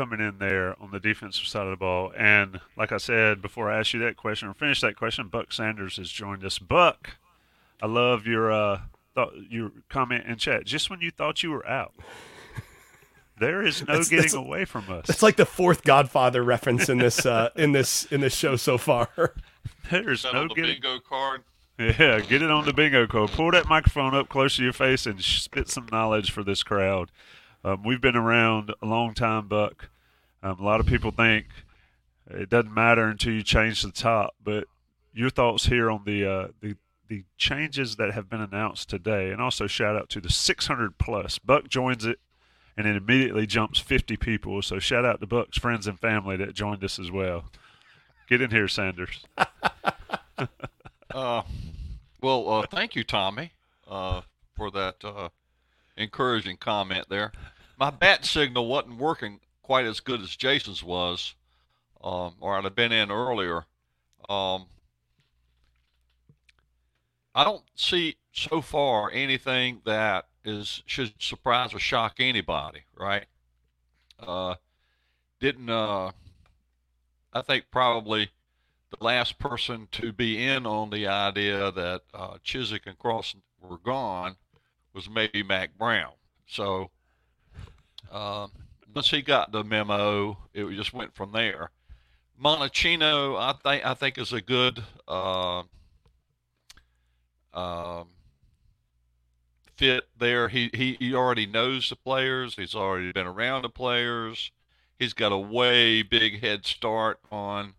[0.02, 2.12] coming in there on the defensive side of the ball.
[2.18, 5.28] And like I said before, I asked you that question or finished that question.
[5.28, 6.58] Buck Sanders has joined us.
[6.58, 7.18] Buck,
[7.84, 8.82] I love your uh,
[9.14, 10.66] thought, your comment in chat.
[10.66, 11.94] Just when you thought you were out,
[13.40, 15.08] there is no that's, getting that's, away from us.
[15.08, 18.80] It's like the fourth Godfather reference in this uh, in this in this show so
[18.80, 19.10] far.
[19.92, 21.44] There's no the getting bingo card.
[21.78, 23.30] Yeah, get it on the bingo card.
[23.34, 27.12] Pull that microphone up close to your face and spit some knowledge for this crowd.
[27.64, 29.90] Um, we've been around a long time, Buck.
[30.44, 31.48] Um, a lot of people think
[32.30, 34.66] it doesn't matter until you change the top, but
[35.14, 36.76] your thoughts here on the uh, the
[37.08, 41.38] the changes that have been announced today, and also shout out to the 600 plus.
[41.40, 42.20] Buck joins it
[42.78, 44.62] and it immediately jumps 50 people.
[44.62, 47.46] So shout out to Buck's friends and family that joined us as well.
[48.30, 49.26] Get in here, Sanders.
[51.14, 51.42] uh,
[52.22, 53.52] well, uh, thank you, Tommy,
[53.90, 54.22] uh,
[54.56, 55.30] for that uh,
[55.98, 57.34] encouraging comment there.
[57.82, 61.34] My bat signal wasn't working quite as good as Jason's was,
[62.04, 63.66] um, or I'd have been in earlier.
[64.30, 64.68] Um,
[67.34, 73.26] I don't see so far anything that is should surprise or shock anybody, right?
[74.20, 74.54] Uh,
[75.40, 76.12] didn't uh,
[77.34, 78.30] I think probably
[78.92, 83.80] the last person to be in on the idea that uh, Chizik and Cross were
[83.80, 84.36] gone
[84.94, 86.12] was maybe Mack Brown.
[86.46, 86.92] So
[88.12, 88.52] um,
[88.94, 91.72] once he got the memo, it just went from there.
[92.42, 95.64] Monachino, I think I think is a good uh,
[99.82, 100.48] fit there.
[100.48, 102.56] He, he he already knows the players.
[102.56, 104.52] He's already been around the players.
[105.00, 107.74] He's got a way big head start on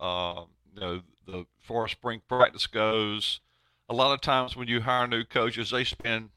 [0.00, 3.40] uh, you know the far spring practice goes.
[3.88, 6.30] A lot of times when you hire new coaches, they spend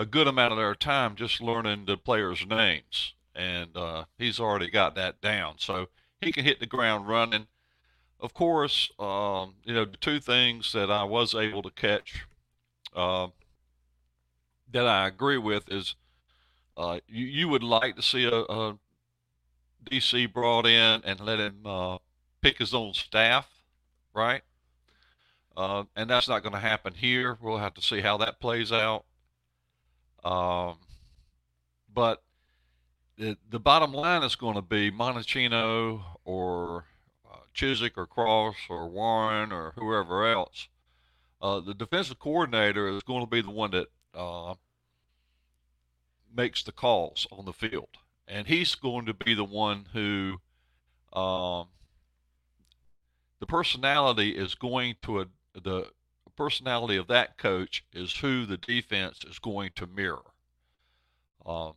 [0.00, 4.70] a good amount of their time just learning the players' names, and uh, he's already
[4.70, 5.56] got that down.
[5.58, 5.88] So
[6.22, 7.48] he can hit the ground running.
[8.18, 12.24] Of course, um, you know the two things that I was able to catch
[12.96, 13.28] uh,
[14.72, 15.94] that I agree with is
[16.78, 18.78] uh, you, you would like to see a, a
[19.84, 21.98] DC brought in and let him uh,
[22.40, 23.48] pick his own staff,
[24.14, 24.40] right?
[25.54, 27.36] Uh, and that's not going to happen here.
[27.42, 29.04] We'll have to see how that plays out.
[30.24, 30.76] Um,
[31.92, 32.22] but
[33.16, 36.84] the, the bottom line is going to be Monachino or
[37.30, 40.68] uh, Chizik or Cross or Warren or whoever else.
[41.40, 44.54] Uh, the defensive coordinator is going to be the one that uh,
[46.34, 47.88] makes the calls on the field,
[48.28, 50.36] and he's going to be the one who
[51.18, 51.68] um,
[53.38, 55.86] the personality is going to the
[56.30, 60.22] personality of that coach is who the defense is going to mirror.
[61.44, 61.74] Um,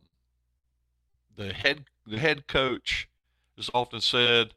[1.36, 3.08] the head the head coach
[3.56, 4.54] is often said,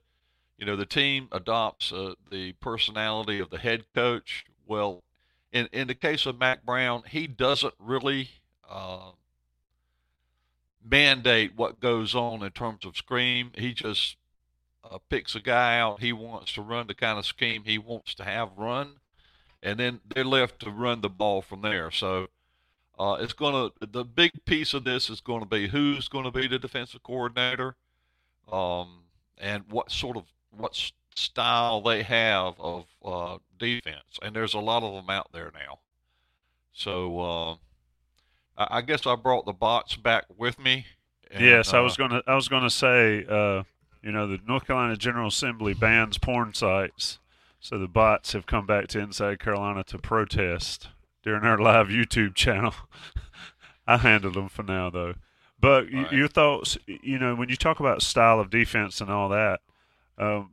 [0.58, 4.46] you know, the team adopts uh, the personality of the head coach.
[4.66, 5.04] Well,
[5.52, 8.30] in in the case of Mack Brown, he doesn't really
[8.70, 9.12] uh,
[10.84, 13.52] mandate what goes on in terms of scheme.
[13.56, 14.18] He just
[14.84, 18.14] uh, picks a guy out he wants to run the kind of scheme he wants
[18.16, 18.96] to have run,
[19.68, 21.92] and then they're left to run the ball from there.
[21.92, 22.28] So
[22.98, 26.24] uh, it's going to the big piece of this is going to be who's going
[26.24, 27.76] to be the defensive coordinator,
[28.52, 29.04] um,
[29.38, 30.24] and what sort of
[30.56, 34.20] what style they have of uh, defense.
[34.22, 35.80] And there's a lot of them out there now.
[36.74, 37.54] So uh,
[38.58, 40.86] I, I guess I brought the box back with me.
[41.30, 43.64] And, yes, I was uh, gonna I was gonna say uh,
[44.02, 47.20] you know, the North Carolina General Assembly bans porn sites.
[47.68, 50.88] So the bots have come back to Inside Carolina to protest
[51.22, 52.74] during our live YouTube channel.
[53.88, 55.16] I handled them for now, though.
[55.60, 56.10] But right.
[56.14, 59.60] your thoughts, you know, when you talk about style of defense and all that,
[60.18, 60.52] um,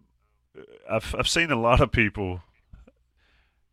[0.91, 2.41] I've I've seen a lot of people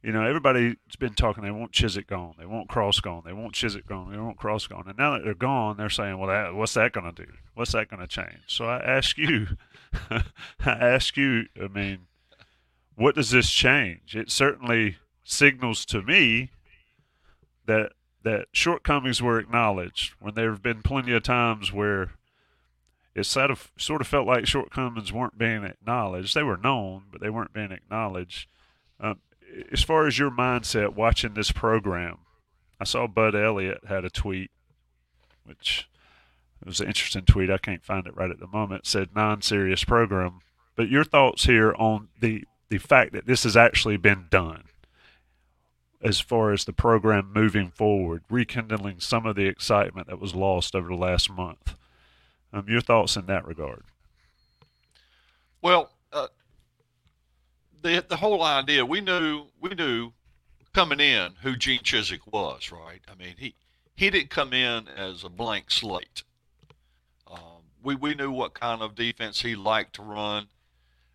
[0.04, 1.44] you know, everybody's been talking.
[1.44, 2.34] They want Chizik gone.
[2.40, 3.22] They want Cross gone.
[3.24, 4.12] They want Chizik gone.
[4.12, 4.86] They want Cross gone.
[4.88, 7.32] And now that they're gone, they're saying, "Well, that, what's that going to do?
[7.54, 9.58] What's that going to change?" So I ask you,
[10.10, 10.24] I
[10.66, 11.46] ask you.
[11.62, 12.08] I mean,
[12.96, 14.16] what does this change?
[14.16, 16.50] It certainly signals to me
[17.66, 22.12] that that shortcomings were acknowledged when there have been plenty of times where
[23.16, 26.36] it sort of sort of felt like shortcomings weren't being acknowledged.
[26.36, 28.48] They were known, but they weren't being acknowledged.
[29.00, 29.20] Um,
[29.72, 32.20] as far as your mindset watching this program,
[32.80, 34.52] I saw Bud Elliott had a tweet,
[35.44, 35.90] which
[36.66, 37.50] was an interesting tweet.
[37.50, 38.82] I can't find it right at the moment.
[38.82, 40.40] It said non-serious program.
[40.76, 44.64] But your thoughts here on the the fact that this has actually been done,
[46.02, 50.74] as far as the program moving forward, rekindling some of the excitement that was lost
[50.74, 51.76] over the last month.
[52.54, 53.84] Um, your thoughts in that regard?
[55.62, 56.28] Well, uh,
[57.82, 60.14] the the whole idea we knew we knew
[60.74, 63.02] coming in who Gene Chizik was, right?
[63.12, 63.54] I mean, he
[63.96, 66.24] he didn't come in as a blank slate.
[67.30, 70.48] Um, we we knew what kind of defense he liked to run.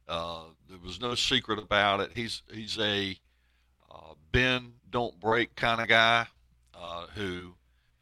[0.09, 2.13] Uh, there was no secret about it.
[2.15, 3.19] He's he's a
[3.91, 6.27] uh, bend don't break kind of guy
[6.75, 7.55] uh, who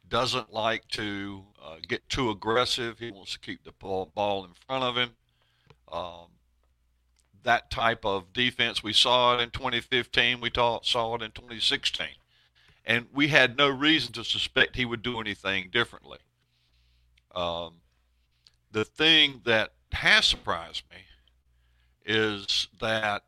[0.07, 2.99] doesn't like to uh, get too aggressive.
[2.99, 5.09] He wants to keep the ball, ball in front of him.
[5.91, 6.27] Um,
[7.43, 8.83] that type of defense.
[8.83, 10.41] We saw it in 2015.
[10.41, 12.07] We saw it in 2016.
[12.85, 16.19] And we had no reason to suspect he would do anything differently.
[17.33, 17.75] Um,
[18.71, 20.97] the thing that has surprised me
[22.05, 23.23] is that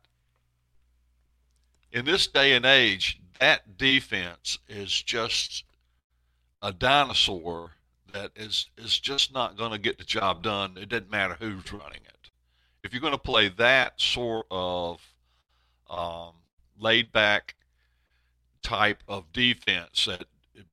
[1.92, 5.64] in this day and age, that defense is just
[6.62, 7.72] a dinosaur
[8.12, 10.76] that is is just not going to get the job done.
[10.76, 12.30] It doesn't matter who's running it.
[12.82, 15.00] If you're going to play that sort of
[15.90, 16.32] um,
[16.78, 17.54] laid back
[18.62, 20.24] type of defense that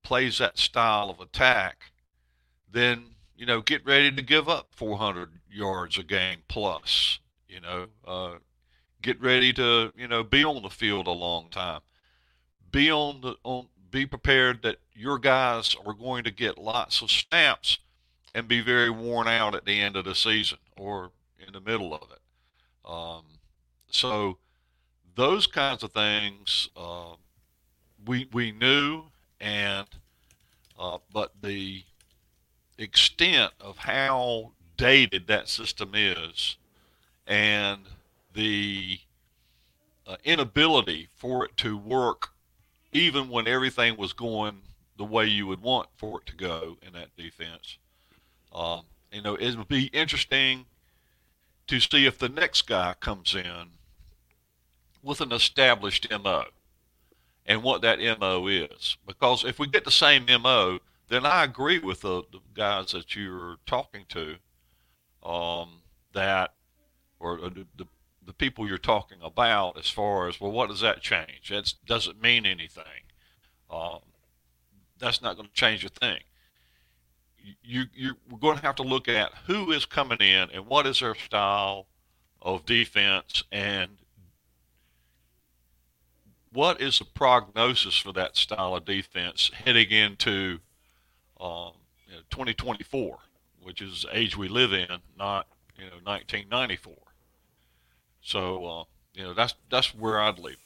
[0.03, 1.91] plays that style of attack,
[2.71, 7.19] then you know get ready to give up 400 yards a game plus.
[7.47, 8.31] You know, uh,
[9.01, 11.81] get ready to you know be on the field a long time.
[12.71, 17.09] Be on the on be prepared that your guys are going to get lots of
[17.09, 17.77] snaps
[18.33, 21.93] and be very worn out at the end of the season or in the middle
[21.93, 22.19] of it.
[22.83, 23.23] Um,
[23.89, 24.37] so
[25.15, 27.15] those kinds of things uh,
[28.05, 29.03] we we knew,
[29.39, 29.87] and
[30.77, 31.83] uh, but the
[32.77, 36.57] extent of how dated that system is,
[37.27, 37.81] and
[38.33, 38.99] the
[40.07, 42.29] uh, inability for it to work
[42.91, 44.61] even when everything was going
[44.97, 47.77] the way you would want for it to go in that defense.
[48.53, 50.65] Um, you know, it would be interesting
[51.67, 53.71] to see if the next guy comes in
[55.03, 56.45] with an established MO
[57.45, 58.97] and what that MO is.
[59.05, 63.15] Because if we get the same MO, then I agree with the, the guys that
[63.15, 64.37] you're talking to
[65.23, 65.81] um,
[66.13, 66.53] that,
[67.25, 67.87] or the, the
[68.25, 71.49] the people you're talking about as far as well what does that change?
[71.49, 72.83] That doesn't mean anything.
[73.69, 73.99] Um,
[74.99, 76.19] that's not going to change a thing.
[77.63, 80.99] You you're going to have to look at who is coming in and what is
[80.99, 81.87] their style
[82.41, 83.97] of defense and
[86.51, 90.59] what is the prognosis for that style of defense heading into
[91.39, 91.73] um,
[92.07, 93.17] you know, 2024
[93.61, 95.47] which is the age we live in not
[95.77, 96.93] you know 1994
[98.25, 100.57] so uh, you know that's that's where I'd leave.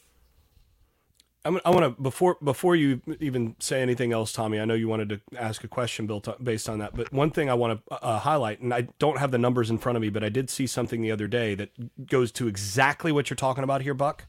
[1.44, 4.60] I'm, I want to before before you even say anything else, Tommy.
[4.60, 7.50] I know you wanted to ask a question built based on that, but one thing
[7.50, 10.10] I want to uh, highlight, and I don't have the numbers in front of me,
[10.10, 13.64] but I did see something the other day that goes to exactly what you're talking
[13.64, 14.26] about here, Buck,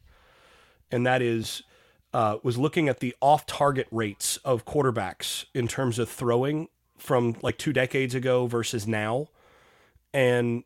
[0.90, 1.62] and that is
[2.12, 6.68] uh, was looking at the off-target rates of quarterbacks in terms of throwing
[6.98, 9.28] from like two decades ago versus now,
[10.12, 10.64] and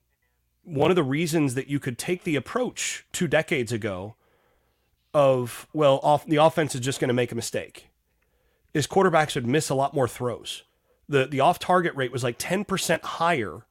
[0.65, 4.15] one of the reasons that you could take the approach two decades ago
[5.13, 7.89] of well off the offense is just going to make a mistake
[8.73, 10.65] is quarterbacks would miss a lot more throws.
[11.09, 13.67] The the off target rate was like 10% higher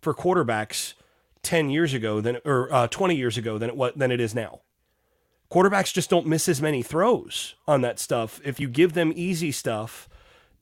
[0.00, 0.94] for quarterbacks
[1.42, 4.34] 10 years ago than or uh, 20 years ago than it what than it is
[4.34, 4.60] now.
[5.50, 8.40] Quarterbacks just don't miss as many throws on that stuff.
[8.42, 10.08] If you give them easy stuff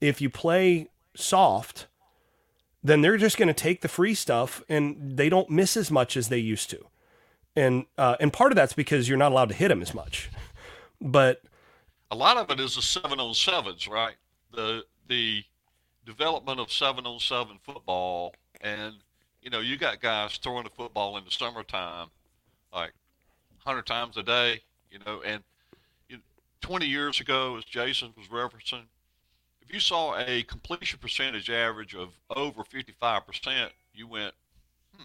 [0.00, 1.86] if you play soft
[2.83, 6.16] then they're just going to take the free stuff and they don't miss as much
[6.16, 6.87] as they used to.
[7.57, 10.31] And uh, and part of that's because you're not allowed to hit them as much.
[11.01, 11.43] But
[12.11, 14.14] a lot of it is the seven on sevens, right?
[14.53, 15.43] The the
[16.05, 18.97] development of seven on seven football, and
[19.43, 22.09] you know you got guys throwing the football in the summertime,
[22.72, 22.93] like
[23.64, 24.61] hundred times a day,
[24.91, 25.43] you know, and
[26.09, 26.22] you know,
[26.61, 28.85] 20 years ago, as Jason was referencing,
[29.70, 34.34] if you saw a completion percentage average of over 55%, you went,
[34.96, 35.04] hmm,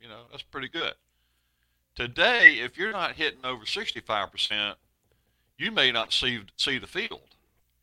[0.00, 0.94] you know, that's pretty good.
[1.94, 4.74] Today, if you're not hitting over 65%,
[5.58, 7.36] you may not see see the field,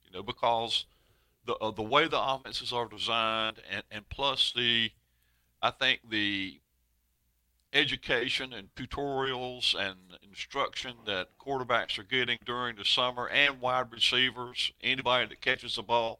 [0.03, 0.83] you know, because
[1.45, 4.91] the uh, the way the offenses are designed, and and plus the,
[5.61, 6.59] I think the
[7.73, 9.95] education and tutorials and
[10.27, 15.83] instruction that quarterbacks are getting during the summer and wide receivers, anybody that catches the
[15.83, 16.19] ball,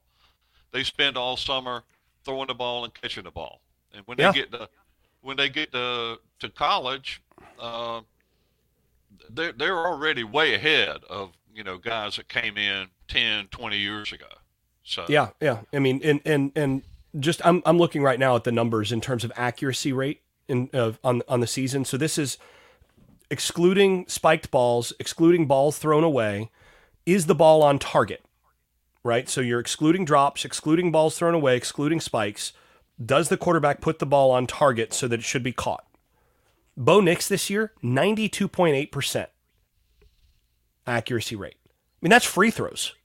[0.72, 1.84] they spend all summer
[2.24, 3.62] throwing the ball and catching the ball.
[3.94, 4.32] And when yeah.
[4.32, 4.70] they get to
[5.22, 7.22] when they get to to college,
[7.60, 8.02] uh,
[9.30, 14.14] they're they're already way ahead of you know guys that came in 10, 20 years
[14.14, 14.26] ago.
[14.84, 15.60] So yeah, yeah.
[15.74, 16.84] I mean, and and and
[17.20, 20.70] just I'm I'm looking right now at the numbers in terms of accuracy rate in
[20.74, 21.86] uh, on on the season.
[21.86, 22.38] So this is
[23.30, 26.50] excluding spiked balls, excluding balls thrown away.
[27.06, 28.24] Is the ball on target?
[29.04, 29.28] Right?
[29.28, 32.54] So you're excluding drops, excluding balls thrown away, excluding spikes.
[33.04, 35.86] Does the quarterback put the ball on target so that it should be caught?
[36.78, 39.28] Bo Nix this year, 92.8%
[40.86, 41.58] accuracy rate.
[41.66, 41.70] I
[42.02, 42.96] mean, that's free throws.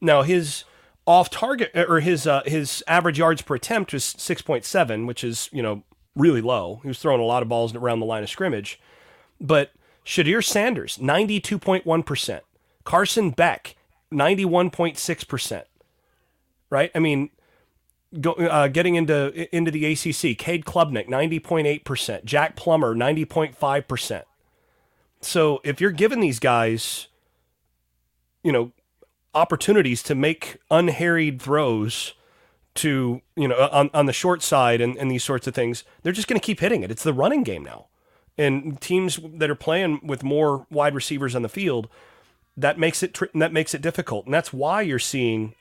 [0.00, 0.64] Now, his
[1.06, 5.62] off target or his uh, his average yards per attempt was 6.7, which is, you
[5.62, 5.82] know,
[6.18, 6.80] really low.
[6.82, 8.78] He was throwing a lot of balls around the line of scrimmage.
[9.40, 9.72] But
[10.04, 12.40] Shedeur Sanders, 92.1%.
[12.84, 13.76] Carson Beck,
[14.12, 15.64] 91.6%.
[16.70, 16.90] Right?
[16.94, 17.30] I mean,
[18.20, 24.22] go, uh, getting into into the ACC, Cade Klubnik, 90.8%, Jack Plummer, 90.5%.
[25.20, 27.08] So if you're giving these guys,
[28.42, 28.72] you know,
[29.34, 32.14] opportunities to make unharried throws
[32.78, 36.12] to, you know, on, on the short side and, and these sorts of things, they're
[36.12, 36.90] just going to keep hitting it.
[36.90, 37.86] It's the running game now.
[38.36, 41.88] And teams that are playing with more wide receivers on the field,
[42.56, 44.26] that makes it that makes it difficult.
[44.26, 45.54] And that's why you're seeing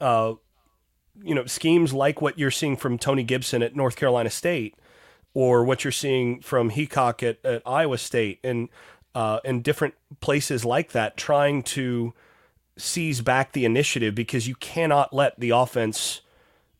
[0.00, 0.34] uh,
[1.22, 4.74] you know, schemes like what you're seeing from Tony Gibson at North Carolina State,
[5.34, 8.68] or what you're seeing from Heacock at, at Iowa State, and
[9.14, 12.14] uh, and different places like that, trying to
[12.80, 16.20] seize back the initiative because you cannot let the offense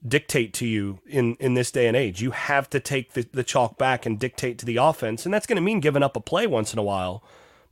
[0.06, 2.22] dictate to you in in this day and age.
[2.22, 5.46] You have to take the, the chalk back and dictate to the offense, and that's
[5.46, 7.22] going to mean giving up a play once in a while.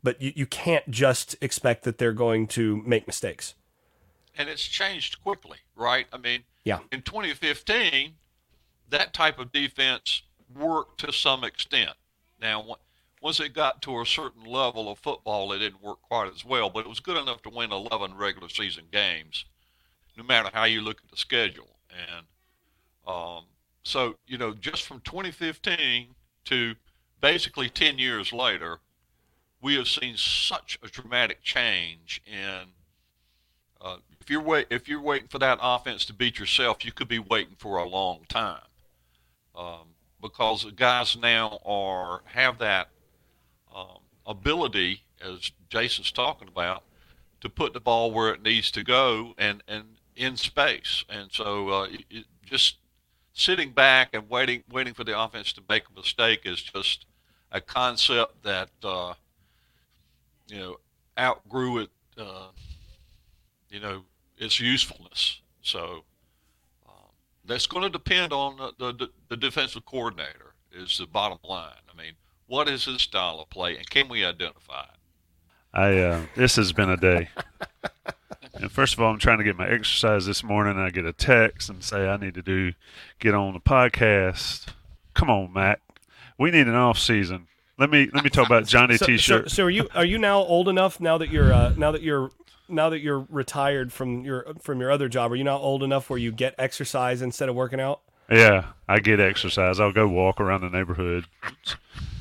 [0.02, 3.54] But you, you can't just expect that they're going to make mistakes.
[4.36, 6.06] And it's changed quickly, right?
[6.12, 6.78] I mean, yeah.
[6.92, 8.12] In 2015,
[8.90, 10.22] that type of defense
[10.54, 11.90] worked to some extent.
[12.40, 12.76] Now,
[13.20, 16.70] once it got to a certain level of football, it didn't work quite as well,
[16.70, 19.44] but it was good enough to win 11 regular season games,
[20.16, 21.76] no matter how you look at the schedule.
[21.90, 22.26] And
[23.06, 23.44] um,
[23.82, 26.08] so, you know, just from 2015
[26.46, 26.74] to
[27.20, 28.78] basically 10 years later,
[29.60, 32.68] we have seen such a dramatic change in
[33.80, 37.08] uh, if you're wait if you're waiting for that offense to beat yourself, you could
[37.08, 38.60] be waiting for a long time.
[39.54, 42.88] Um, because the guys now are have that
[43.78, 46.82] um, ability, as Jason's talking about,
[47.40, 49.84] to put the ball where it needs to go and and
[50.16, 51.04] in space.
[51.08, 52.78] And so uh, it, just
[53.32, 57.06] sitting back and waiting waiting for the offense to make a mistake is just
[57.52, 59.14] a concept that uh,
[60.48, 60.76] you know
[61.18, 61.90] outgrew it.
[62.16, 62.48] Uh,
[63.70, 64.02] you know
[64.36, 65.40] its usefulness.
[65.62, 66.04] So
[66.86, 67.10] um,
[67.44, 70.54] that's going to depend on the, the, the defensive coordinator.
[70.70, 71.72] Is the bottom line.
[71.92, 72.12] I mean,
[72.48, 74.98] what is his style of play, and can we identify it?
[75.72, 77.28] I uh, this has been a day.
[78.54, 80.78] and first of all, I'm trying to get my exercise this morning.
[80.78, 82.72] I get a text and say I need to do
[83.20, 84.68] get on the podcast.
[85.14, 85.80] Come on, Matt.
[86.38, 87.46] We need an off season.
[87.78, 89.50] Let me let me talk about Johnny so, T-shirt.
[89.50, 92.02] So, so, are you are you now old enough now that you're uh, now that
[92.02, 92.30] you're
[92.68, 96.10] now that you're retired from your from your other job, are you now old enough
[96.10, 98.00] where you get exercise instead of working out?
[98.30, 99.80] Yeah, I get exercise.
[99.80, 101.26] I'll go walk around the neighborhood,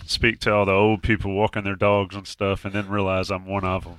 [0.09, 3.45] speak to all the old people walking their dogs and stuff, and then realize I'm
[3.45, 3.97] one of them.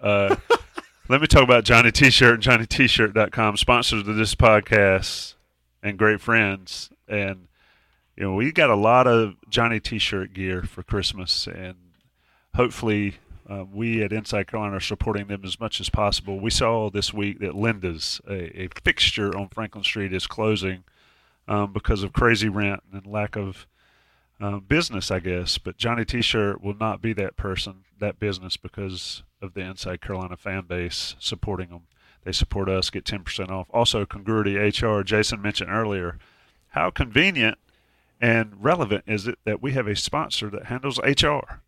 [0.00, 0.36] Uh,
[1.08, 5.34] let me talk about Johnny T-shirt and JohnnyT-shirt.com, sponsors of this podcast
[5.82, 6.90] and great friends.
[7.08, 7.48] And
[8.16, 11.76] you know, we got a lot of Johnny T-shirt gear for Christmas, and
[12.54, 13.16] hopefully
[13.48, 16.38] uh, we at Inside Carolina are supporting them as much as possible.
[16.38, 20.84] We saw this week that Linda's, a, a fixture on Franklin Street, is closing
[21.48, 23.66] um, because of crazy rent and lack of
[24.40, 25.58] uh, business, I guess.
[25.58, 30.36] But Johnny T-shirt will not be that person, that business, because of the Inside Carolina
[30.36, 31.82] fan base supporting them.
[32.24, 33.68] They support us, get 10% off.
[33.70, 36.18] Also, Congruity HR, Jason mentioned earlier.
[36.68, 37.58] How convenient
[38.20, 41.62] and relevant is it that we have a sponsor that handles HR?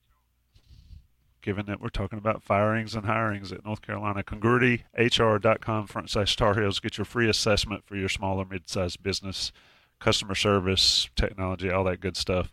[1.42, 4.22] given that we're talking about firings and hirings at North Carolina.
[4.22, 6.78] CongruityHR.com front slash Tar Heels.
[6.78, 9.52] Get your free assessment for your small or mid sized business,
[9.98, 12.52] customer service, technology, all that good stuff.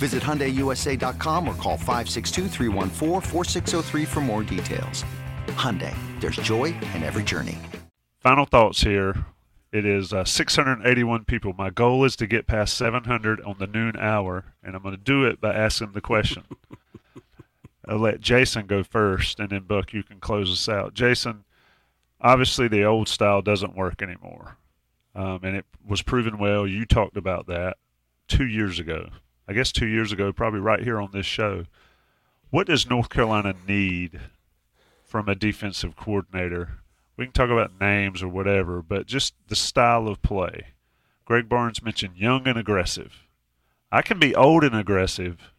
[0.00, 2.48] Visit HyundaiUSA.com or call 562
[4.06, 5.04] for more details.
[5.48, 7.58] Hyundai, there's joy in every journey.
[8.18, 9.26] Final thoughts here.
[9.72, 11.52] It is uh, 681 people.
[11.52, 15.00] My goal is to get past 700 on the noon hour, and I'm going to
[15.00, 16.44] do it by asking the question.
[17.86, 20.94] I'll let Jason go first, and then Buck, you can close us out.
[20.94, 21.44] Jason,
[22.22, 24.56] obviously the old style doesn't work anymore,
[25.14, 26.66] um, and it was proven well.
[26.66, 27.76] You talked about that
[28.28, 29.10] two years ago.
[29.50, 31.64] I guess two years ago, probably right here on this show.
[32.50, 34.20] What does North Carolina need
[35.02, 36.78] from a defensive coordinator?
[37.16, 40.66] We can talk about names or whatever, but just the style of play.
[41.24, 43.26] Greg Barnes mentioned young and aggressive.
[43.90, 45.52] I can be old and aggressive,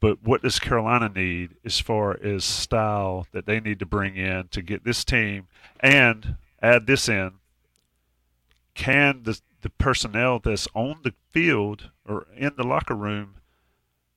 [0.00, 4.48] but what does Carolina need as far as style that they need to bring in
[4.52, 5.48] to get this team
[5.80, 7.32] and add this in?
[8.72, 13.36] Can the the personnel that's on the field or in the locker room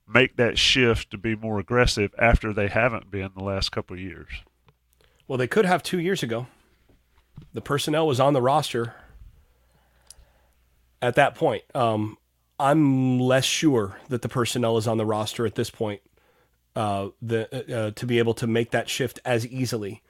[0.07, 4.01] make that shift to be more aggressive after they haven't been the last couple of
[4.01, 4.29] years?
[5.27, 6.47] Well, they could have two years ago.
[7.53, 8.93] The personnel was on the roster
[11.01, 11.63] at that point.
[11.73, 12.17] Um,
[12.59, 16.01] I'm less sure that the personnel is on the roster at this point
[16.75, 20.01] uh, the, uh, to be able to make that shift as easily.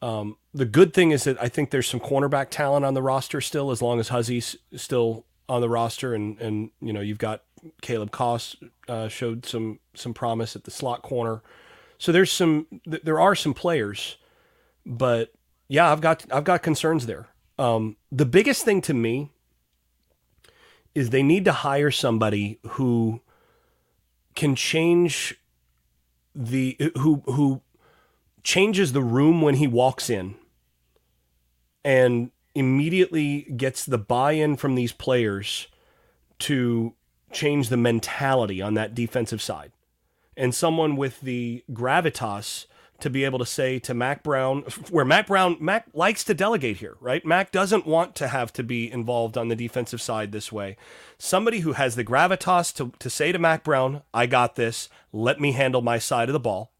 [0.00, 3.40] Um, the good thing is that I think there's some cornerback talent on the roster
[3.40, 7.42] still, as long as Huzzie's still on the roster, and and you know you've got
[7.82, 8.56] Caleb Koss
[8.88, 11.42] uh, showed some some promise at the slot corner,
[11.98, 14.16] so there's some there are some players,
[14.86, 15.32] but
[15.68, 17.28] yeah, I've got I've got concerns there.
[17.58, 19.30] Um, the biggest thing to me
[20.94, 23.20] is they need to hire somebody who
[24.36, 25.34] can change
[26.34, 27.62] the who who
[28.48, 30.34] changes the room when he walks in
[31.84, 35.66] and immediately gets the buy-in from these players
[36.38, 36.94] to
[37.30, 39.70] change the mentality on that defensive side.
[40.34, 42.64] And someone with the gravitas
[43.00, 46.78] to be able to say to Mack Brown, where Mack Brown, Mack likes to delegate
[46.78, 47.26] here, right?
[47.26, 50.78] Mack doesn't want to have to be involved on the defensive side this way.
[51.18, 55.38] Somebody who has the gravitas to, to say to Mack Brown, I got this, let
[55.38, 56.72] me handle my side of the ball.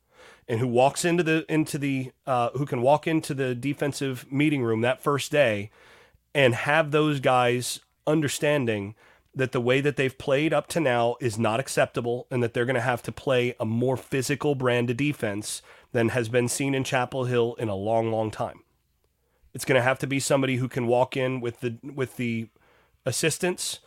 [0.48, 4.62] And who walks into the into the uh, who can walk into the defensive meeting
[4.62, 5.70] room that first day
[6.34, 8.94] and have those guys understanding
[9.34, 12.64] that the way that they've played up to now is not acceptable and that they're
[12.64, 16.74] going to have to play a more physical brand of defense than has been seen
[16.74, 18.60] in Chapel Hill in a long, long time.
[19.54, 22.48] It's going to have to be somebody who can walk in with the with the
[23.06, 23.80] assistants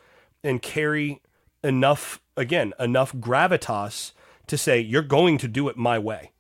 [0.44, 1.22] and carry
[1.64, 4.14] enough again enough gravitas
[4.48, 6.32] to say you're going to do it my way.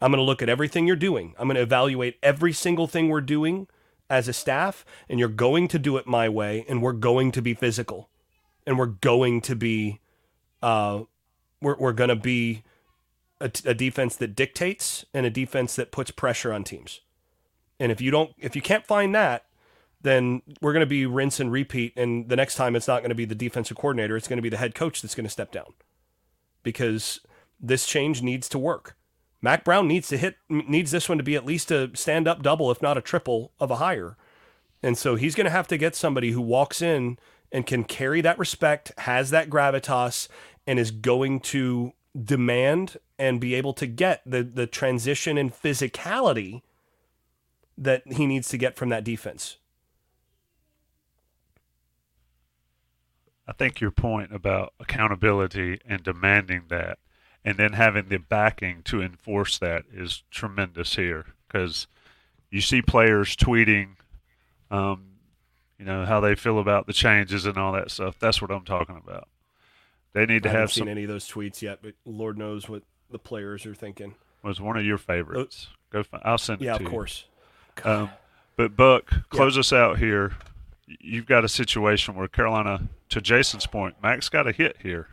[0.00, 1.34] I'm going to look at everything you're doing.
[1.38, 3.66] I'm going to evaluate every single thing we're doing
[4.08, 7.42] as a staff, and you're going to do it my way, and we're going to
[7.42, 8.08] be physical,
[8.66, 10.00] and we're going to be,
[10.62, 11.02] uh,
[11.60, 12.64] we're we're going to be
[13.40, 17.00] a, a defense that dictates and a defense that puts pressure on teams.
[17.78, 19.46] And if you don't, if you can't find that,
[20.02, 21.92] then we're going to be rinse and repeat.
[21.96, 24.42] And the next time, it's not going to be the defensive coordinator; it's going to
[24.42, 25.74] be the head coach that's going to step down,
[26.62, 27.20] because
[27.60, 28.96] this change needs to work.
[29.42, 32.42] Mack Brown needs to hit needs this one to be at least a stand up
[32.42, 34.16] double, if not a triple of a higher.
[34.82, 37.18] And so he's going to have to get somebody who walks in
[37.52, 40.28] and can carry that respect, has that gravitas,
[40.66, 41.92] and is going to
[42.24, 46.62] demand and be able to get the the transition and physicality
[47.78, 49.56] that he needs to get from that defense.
[53.48, 56.98] I think your point about accountability and demanding that
[57.44, 61.86] and then having the backing to enforce that is tremendous here because
[62.50, 63.96] you see players tweeting
[64.70, 65.04] um,
[65.78, 68.64] you know how they feel about the changes and all that stuff that's what i'm
[68.64, 69.28] talking about
[70.12, 72.36] they need to I have haven't some seen any of those tweets yet, but Lord
[72.36, 72.82] knows what
[73.12, 74.16] the players are thinking.
[74.42, 76.88] was one of your favorites go find, i'll send it Yeah, to of you.
[76.88, 77.24] course.
[77.84, 78.10] Um,
[78.56, 80.32] but Buck, close us out here.
[80.86, 85.06] You've got a situation where Carolina, to Jason's point, Mack's got a hit here.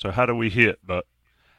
[0.00, 0.78] So how do we hit?
[0.84, 1.06] But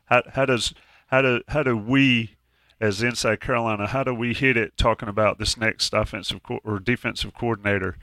[0.05, 0.73] how how does
[1.07, 2.37] how do how do we,
[2.79, 4.75] as inside Carolina, how do we hit it?
[4.77, 7.97] Talking about this next offensive co- or defensive coordinator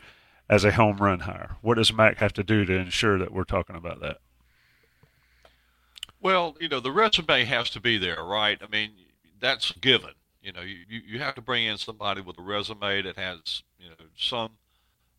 [0.49, 1.57] as a home run hire.
[1.61, 4.19] What does Mack have to do to ensure that we're talking about that?
[6.21, 8.59] Well, you know, the resume has to be there, right?
[8.63, 8.93] I mean,
[9.41, 10.13] that's given.
[10.43, 13.89] You know, you, you have to bring in somebody with a resume that has, you
[13.91, 14.53] know, some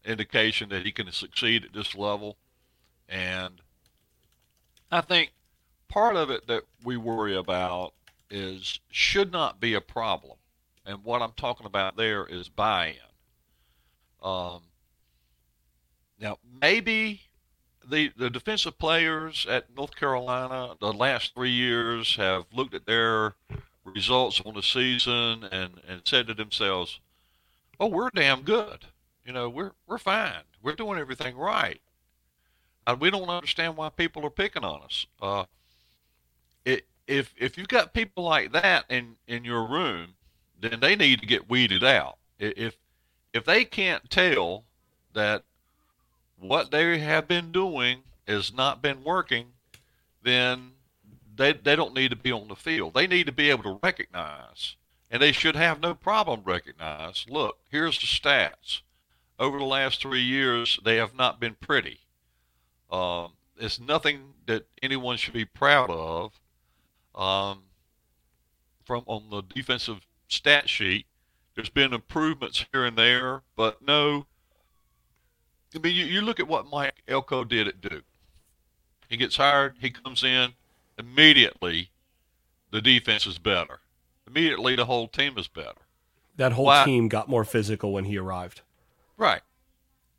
[0.03, 2.37] indication that he can succeed at this level.
[3.07, 3.61] And
[4.91, 5.31] I think
[5.87, 7.93] part of it that we worry about
[8.29, 10.37] is should not be a problem.
[10.85, 12.95] And what I'm talking about there is buy-in.
[14.21, 14.61] Um,
[16.19, 17.21] now, maybe
[17.87, 23.35] the the defensive players at North Carolina the last three years have looked at their
[23.83, 26.99] results on the season and, and said to themselves,
[27.79, 28.85] "Oh, we're damn good.
[29.25, 30.43] You know, we're we're fine.
[30.61, 31.81] We're doing everything right.
[32.93, 35.45] We don't understand why people are picking on us." Uh,
[36.65, 40.15] it, if if you've got people like that in in your room,
[40.59, 42.17] then they need to get weeded out.
[42.37, 42.75] If
[43.33, 44.65] if they can't tell
[45.13, 45.43] that
[46.37, 49.47] what they have been doing has not been working,
[50.23, 50.71] then
[51.35, 52.93] they they don't need to be on the field.
[52.93, 54.75] They need to be able to recognize,
[55.09, 57.25] and they should have no problem recognize.
[57.29, 58.81] Look, here's the stats.
[59.39, 62.01] Over the last three years, they have not been pretty.
[62.91, 66.39] Um, it's nothing that anyone should be proud of.
[67.15, 67.63] Um,
[68.85, 71.05] from on the defensive stat sheet,
[71.55, 74.25] there's been improvements here and there, but no.
[75.75, 78.05] I mean, you, you look at what Mike Elko did at Duke.
[79.09, 80.53] He gets hired, he comes in,
[80.97, 81.91] immediately
[82.71, 83.79] the defense is better.
[84.27, 85.81] Immediately the whole team is better.
[86.37, 88.61] That whole Why- team got more physical when he arrived.
[89.17, 89.41] Right.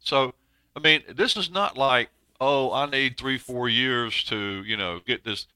[0.01, 0.35] So,
[0.77, 2.11] I mean, this is not like,
[2.41, 5.47] oh, I need three, four years to, you know, get this.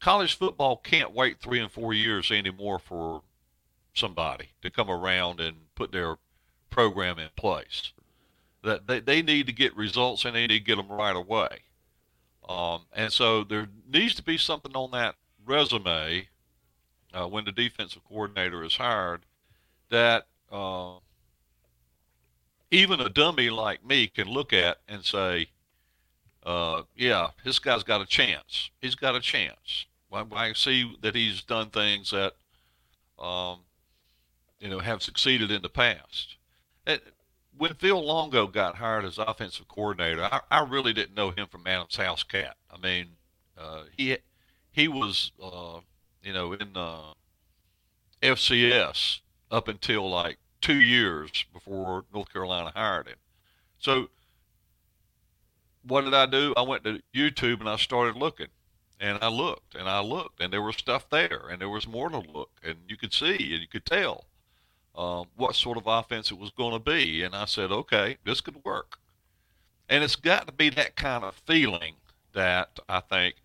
[0.00, 3.22] College football can't wait three and four years anymore for
[3.94, 6.16] somebody to come around and put their
[6.70, 7.92] program in place.
[8.62, 11.60] That they, they need to get results and they need to get them right away.
[12.48, 15.14] Um, and so there needs to be something on that
[15.46, 16.28] resume
[17.12, 19.22] uh, when the defensive coordinator is hired
[19.90, 20.94] that uh,
[22.70, 25.48] even a dummy like me can look at and say,
[26.48, 28.70] uh, yeah, this guy's got a chance.
[28.80, 29.84] He's got a chance.
[30.10, 32.32] I, I see that he's done things that,
[33.22, 33.58] um,
[34.58, 36.36] you know, have succeeded in the past.
[36.86, 37.02] And
[37.58, 41.66] when Phil Longo got hired as offensive coordinator, I, I really didn't know him from
[41.66, 42.56] Adam's house cat.
[42.72, 43.08] I mean,
[43.58, 44.16] uh, he
[44.72, 45.80] he was, uh,
[46.22, 47.12] you know, in uh,
[48.22, 49.20] FCS
[49.50, 53.18] up until like two years before North Carolina hired him.
[53.78, 54.08] So
[55.88, 56.54] what did I do?
[56.56, 58.48] I went to YouTube and I started looking.
[59.00, 62.08] And I looked and I looked and there was stuff there and there was more
[62.08, 64.24] to look and you could see and you could tell
[64.96, 67.22] um, what sort of offense it was going to be.
[67.22, 68.98] And I said, okay, this could work.
[69.88, 71.94] And it's got to be that kind of feeling
[72.34, 73.36] that I think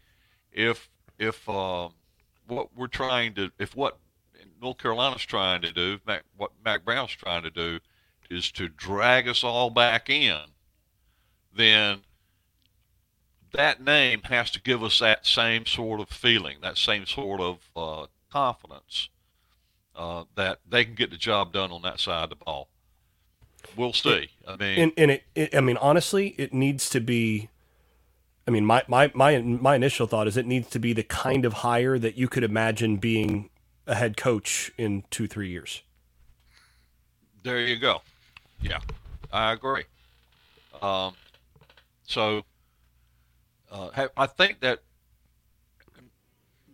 [0.51, 0.89] if
[1.19, 1.93] if um,
[2.47, 3.97] what we're trying to if what
[4.61, 7.79] North Carolina's trying to do, Mack, what Mack Brown's trying to do,
[8.29, 10.39] is to drag us all back in,
[11.55, 11.99] then
[13.53, 17.57] that name has to give us that same sort of feeling, that same sort of
[17.75, 19.09] uh, confidence
[19.95, 22.67] uh, that they can get the job done on that side of the ball.
[23.75, 24.29] We'll see.
[24.47, 27.49] I mean, And, and it, it, I mean, honestly, it needs to be.
[28.45, 31.45] I mean, my, my, my, my initial thought is it needs to be the kind
[31.45, 33.49] of hire that you could imagine being
[33.87, 35.81] a head coach in two, three years.
[37.43, 38.01] There you go.
[38.61, 38.79] Yeah,
[39.31, 39.83] I agree.
[40.81, 41.13] Um,
[42.05, 42.43] so
[43.73, 44.83] uh, ha- I think that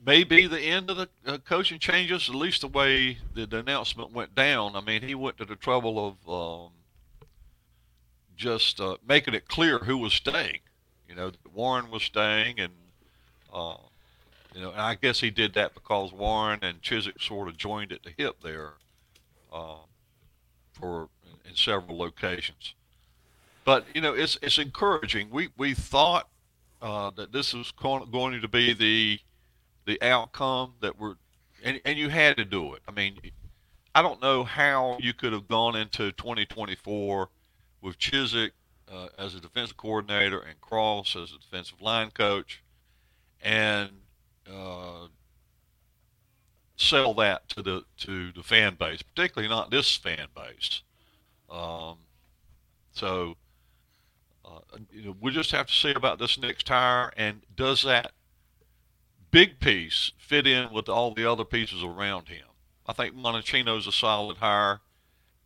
[0.06, 3.60] may be the end of the uh, coaching changes, at least the way the, the
[3.60, 4.76] announcement went down.
[4.76, 6.72] I mean, he went to the trouble of um,
[8.36, 10.60] just uh, making it clear who was staying.
[11.08, 12.74] You know, Warren was staying, and
[13.52, 13.78] uh,
[14.54, 17.92] you know, and I guess he did that because Warren and Chizik sort of joined
[17.92, 18.74] at the hip there
[19.54, 19.78] uh,
[20.74, 21.10] for
[21.48, 22.76] in several locations.
[23.64, 25.30] But you know, it's it's encouraging.
[25.30, 26.29] We we thought
[26.82, 29.20] uh, that this was going to be the
[29.86, 31.16] the outcome that we're
[31.64, 32.82] and, and you had to do it.
[32.88, 33.20] I mean,
[33.94, 37.30] I don't know how you could have gone into 2024
[37.82, 38.52] with Chizik
[38.92, 42.64] uh, as a defensive coordinator and Cross as a defensive line coach,
[43.42, 43.90] and
[44.52, 45.08] uh,
[46.76, 50.82] sell that to the to the fan base, particularly not this fan base.
[51.50, 51.98] Um,
[52.92, 53.36] so,
[54.92, 58.12] you know, we just have to see about this next hire, and does that
[59.32, 62.46] big piece fit in with all the other pieces around him?
[62.86, 64.82] I think Monachino's a solid hire,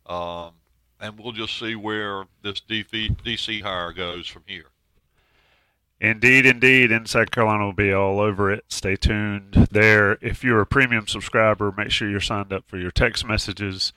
[0.06, 0.52] um,
[1.00, 4.66] and we'll just see where this DC, DC hire goes from here.
[6.00, 6.90] Indeed, indeed.
[6.90, 8.64] Inside Carolina will be all over it.
[8.68, 10.18] Stay tuned there.
[10.20, 13.92] If you're a premium subscriber, make sure you're signed up for your text messages.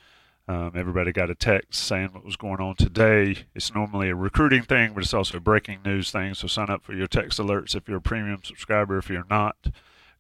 [0.50, 3.46] Um, everybody got a text saying what was going on today.
[3.54, 6.34] It's normally a recruiting thing, but it's also a breaking news thing.
[6.36, 8.98] So sign up for your text alerts if you're a premium subscriber.
[8.98, 9.58] If you're not,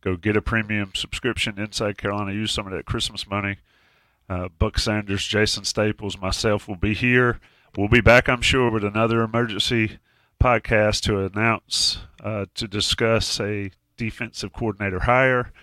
[0.01, 1.57] go get a premium subscription.
[1.57, 3.57] Inside Carolina, use some of that Christmas money.
[4.29, 7.39] Uh, Buck Sanders, Jason Staples, myself will be here.
[7.77, 9.99] We'll be back, I'm sure, with another emergency
[10.43, 15.53] podcast to announce uh, to discuss a defensive coordinator hire.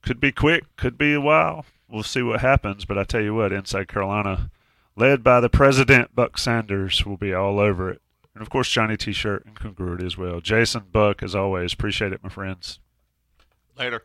[0.00, 1.66] Could be quick, could be a while.
[1.90, 2.84] We'll see what happens.
[2.84, 4.50] But I tell you what, inside Carolina,
[4.96, 8.00] led by the president, Buck Sanders, will be all over it.
[8.34, 10.40] And of course, Johnny T-shirt and congruity as well.
[10.40, 12.78] Jason, Buck, as always, appreciate it, my friends.
[13.76, 14.04] Later.